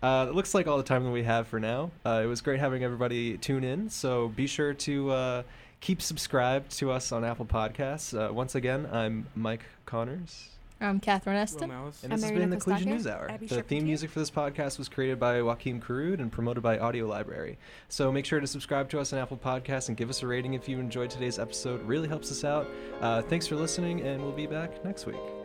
Uh, 0.03 0.27
it 0.29 0.35
looks 0.35 0.53
like 0.53 0.67
all 0.67 0.77
the 0.77 0.83
time 0.83 1.03
that 1.03 1.11
we 1.11 1.23
have 1.23 1.47
for 1.47 1.59
now. 1.59 1.89
Uh, 2.05 2.21
it 2.23 2.27
was 2.27 2.41
great 2.41 2.59
having 2.59 2.83
everybody 2.83 3.37
tune 3.37 3.63
in. 3.63 3.89
So 3.89 4.27
be 4.27 4.45
sure 4.45 4.73
to 4.73 5.11
uh, 5.11 5.43
keep 5.79 6.01
subscribed 6.01 6.77
to 6.77 6.91
us 6.91 7.11
on 7.11 7.23
Apple 7.23 7.45
Podcasts. 7.45 8.13
Uh, 8.13 8.31
once 8.31 8.55
again, 8.55 8.87
I'm 8.91 9.25
Mike 9.35 9.63
Connors. 9.85 10.49
I'm 10.81 10.99
Catherine 10.99 11.35
Will 11.35 11.41
Eston. 11.43 11.69
Mallas? 11.69 12.03
And 12.03 12.13
I'm 12.13 12.19
this 12.19 12.29
has 12.29 12.37
been 12.37 12.49
the 12.49 12.57
Collegian 12.57 12.87
Kostaki. 12.89 12.91
News 12.91 13.07
Hour. 13.07 13.31
Abby 13.31 13.47
The 13.47 13.55
Shepherd 13.55 13.67
theme 13.67 13.79
here. 13.79 13.87
music 13.87 14.09
for 14.09 14.19
this 14.19 14.29
podcast 14.31 14.77
was 14.77 14.89
created 14.89 15.19
by 15.19 15.35
Joakim 15.35 15.81
Karud 15.81 16.19
and 16.19 16.31
promoted 16.31 16.61
by 16.63 16.77
Audio 16.77 17.07
Library. 17.07 17.57
So 17.87 18.11
make 18.11 18.25
sure 18.25 18.39
to 18.39 18.47
subscribe 18.47 18.89
to 18.89 18.99
us 18.99 19.13
on 19.13 19.19
Apple 19.19 19.37
Podcasts 19.37 19.87
and 19.87 19.95
give 19.97 20.09
us 20.09 20.21
a 20.21 20.27
rating 20.27 20.53
if 20.53 20.67
you 20.67 20.79
enjoyed 20.79 21.09
today's 21.09 21.39
episode. 21.39 21.79
It 21.81 21.85
really 21.85 22.07
helps 22.07 22.31
us 22.31 22.43
out. 22.43 22.67
Uh, 23.01 23.21
thanks 23.21 23.47
for 23.47 23.55
listening, 23.55 24.01
and 24.01 24.21
we'll 24.21 24.31
be 24.31 24.47
back 24.47 24.83
next 24.83 25.05
week. 25.05 25.44